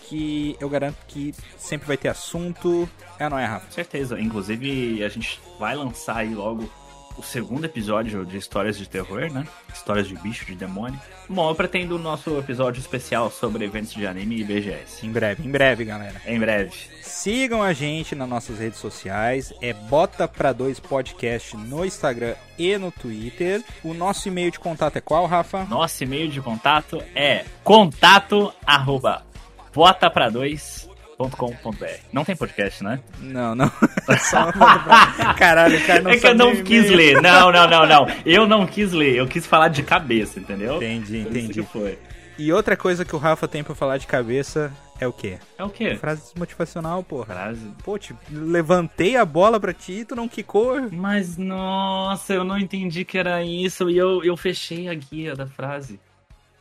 Que 0.08 0.56
eu 0.60 0.68
garanto 0.68 0.96
que 1.06 1.34
sempre 1.56 1.86
vai 1.86 1.96
ter 1.96 2.08
assunto. 2.08 2.88
É, 3.18 3.28
não 3.28 3.38
é, 3.38 3.44
Rafa? 3.44 3.66
Com 3.66 3.72
certeza. 3.72 4.20
Inclusive, 4.20 5.02
a 5.02 5.08
gente 5.08 5.40
vai 5.58 5.74
lançar 5.74 6.16
aí 6.16 6.34
logo 6.34 6.68
o 7.16 7.22
segundo 7.22 7.64
episódio 7.64 8.24
de 8.24 8.36
Histórias 8.36 8.76
de 8.76 8.88
Terror, 8.88 9.32
né? 9.32 9.46
Histórias 9.72 10.08
de 10.08 10.14
bicho, 10.16 10.44
de 10.44 10.54
demônio. 10.54 10.98
Bom, 11.28 11.48
eu 11.48 11.54
pretendo 11.54 11.96
o 11.96 11.98
nosso 11.98 12.36
episódio 12.38 12.80
especial 12.80 13.30
sobre 13.30 13.64
eventos 13.64 13.92
de 13.92 14.06
anime 14.06 14.40
e 14.40 14.44
BGS. 14.44 15.06
Em 15.06 15.10
breve, 15.10 15.46
em 15.46 15.50
breve, 15.50 15.84
galera. 15.84 16.20
Em 16.26 16.38
breve. 16.38 16.72
Sigam 17.02 17.62
a 17.62 17.72
gente 17.72 18.14
nas 18.14 18.28
nossas 18.28 18.58
redes 18.58 18.78
sociais, 18.78 19.52
é 19.60 19.72
Bota 19.72 20.26
Pra 20.26 20.52
Dois 20.52 20.80
Podcast 20.80 21.56
no 21.56 21.84
Instagram 21.84 22.34
e 22.58 22.76
no 22.76 22.90
Twitter. 22.90 23.62
O 23.82 23.94
nosso 23.94 24.28
e-mail 24.28 24.50
de 24.50 24.58
contato 24.58 24.96
é 24.96 25.00
qual, 25.00 25.26
Rafa? 25.26 25.64
Nosso 25.64 26.02
e-mail 26.02 26.28
de 26.28 26.40
contato 26.40 27.02
é 27.14 27.44
contato 27.62 28.52
arroba 28.66 29.33
botapra2.com.br. 29.74 31.84
Não 32.12 32.24
tem 32.24 32.36
podcast, 32.36 32.82
né? 32.84 33.00
Não, 33.20 33.54
não. 33.54 33.70
Só 34.30 34.50
pra- 34.52 35.34
Caralho, 35.34 35.78
o 35.78 35.86
cara 35.86 36.02
não 36.02 36.10
é 36.10 36.16
que 36.18 36.26
eu 36.26 36.34
não 36.34 36.56
quis 36.62 36.90
ler. 36.90 37.20
Não, 37.20 37.50
não, 37.52 37.68
não, 37.68 37.86
não. 37.86 38.06
Eu 38.24 38.46
não 38.46 38.66
quis 38.66 38.92
ler. 38.92 39.16
Eu 39.16 39.26
quis 39.26 39.46
falar 39.46 39.68
de 39.68 39.82
cabeça, 39.82 40.38
entendeu? 40.40 40.76
Entendi, 40.76 41.18
isso 41.18 41.28
entendi. 41.28 41.62
que 41.62 41.68
foi. 41.68 41.98
E 42.36 42.52
outra 42.52 42.76
coisa 42.76 43.04
que 43.04 43.14
o 43.14 43.18
Rafa 43.18 43.46
tem 43.46 43.62
pra 43.62 43.76
falar 43.76 43.96
de 43.96 44.08
cabeça 44.08 44.72
é 45.00 45.06
o 45.06 45.12
quê? 45.12 45.38
É 45.56 45.62
o 45.62 45.70
quê? 45.70 45.94
Frase 45.94 46.32
motivacional, 46.36 47.00
porra. 47.02 47.26
Frase. 47.26 47.70
Pô, 47.84 47.96
te 47.96 48.12
levantei 48.28 49.16
a 49.16 49.24
bola 49.24 49.60
pra 49.60 49.72
ti 49.72 50.00
e 50.00 50.04
tu 50.04 50.16
não 50.16 50.28
quicou. 50.28 50.88
Mas, 50.90 51.36
nossa, 51.36 52.34
eu 52.34 52.42
não 52.42 52.58
entendi 52.58 53.04
que 53.04 53.16
era 53.18 53.40
isso. 53.44 53.88
E 53.88 53.96
eu, 53.96 54.24
eu 54.24 54.36
fechei 54.36 54.88
a 54.88 54.94
guia 54.94 55.36
da 55.36 55.46
frase. 55.46 56.00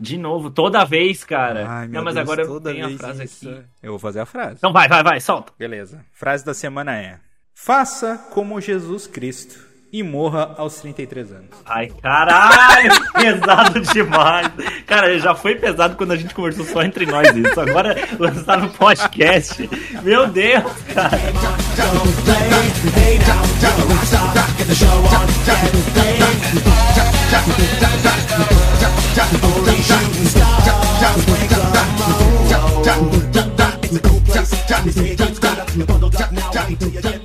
De 0.03 0.17
novo, 0.17 0.51
toda 0.51 0.83
vez, 0.83 1.23
cara. 1.23 1.65
Ai, 1.65 1.87
meu 1.87 1.99
não, 1.99 2.03
mas 2.03 2.15
Deus, 2.15 2.29
agora 2.29 2.41
eu 2.41 2.59
tenho 2.59 2.87
a 2.87 2.97
frase 2.97 3.23
isso. 3.23 3.49
aqui. 3.49 3.61
Eu 3.81 3.91
vou 3.91 3.99
fazer 3.99 4.19
a 4.19 4.25
frase. 4.25 4.55
Então 4.57 4.73
vai, 4.73 4.85
vai, 4.89 5.01
vai, 5.01 5.21
solta. 5.21 5.53
Beleza. 5.57 6.03
Frase 6.11 6.43
da 6.43 6.53
semana 6.53 6.93
é: 6.99 7.19
Faça 7.53 8.17
como 8.31 8.59
Jesus 8.59 9.07
Cristo 9.07 9.65
e 9.93 10.03
morra 10.03 10.55
aos 10.57 10.81
33 10.81 11.31
anos. 11.31 11.49
Ai, 11.65 11.87
caralho, 12.01 12.91
pesado 13.15 13.79
demais. 13.79 14.51
Cara, 14.85 15.17
já 15.17 15.33
foi 15.33 15.55
pesado 15.55 15.95
quando 15.95 16.11
a 16.11 16.17
gente 16.17 16.35
conversou 16.35 16.65
só 16.65 16.83
entre 16.83 17.05
nós 17.05 17.33
isso. 17.33 17.61
Agora 17.61 17.95
lançar 18.19 18.57
no 18.57 18.69
podcast. 18.71 19.69
Meu 20.03 20.27
Deus, 20.27 20.73
cara. 20.93 21.17
Now 36.33 36.49
I 36.55 36.69
need 36.69 36.79
to 36.79 36.89
get 36.89 37.22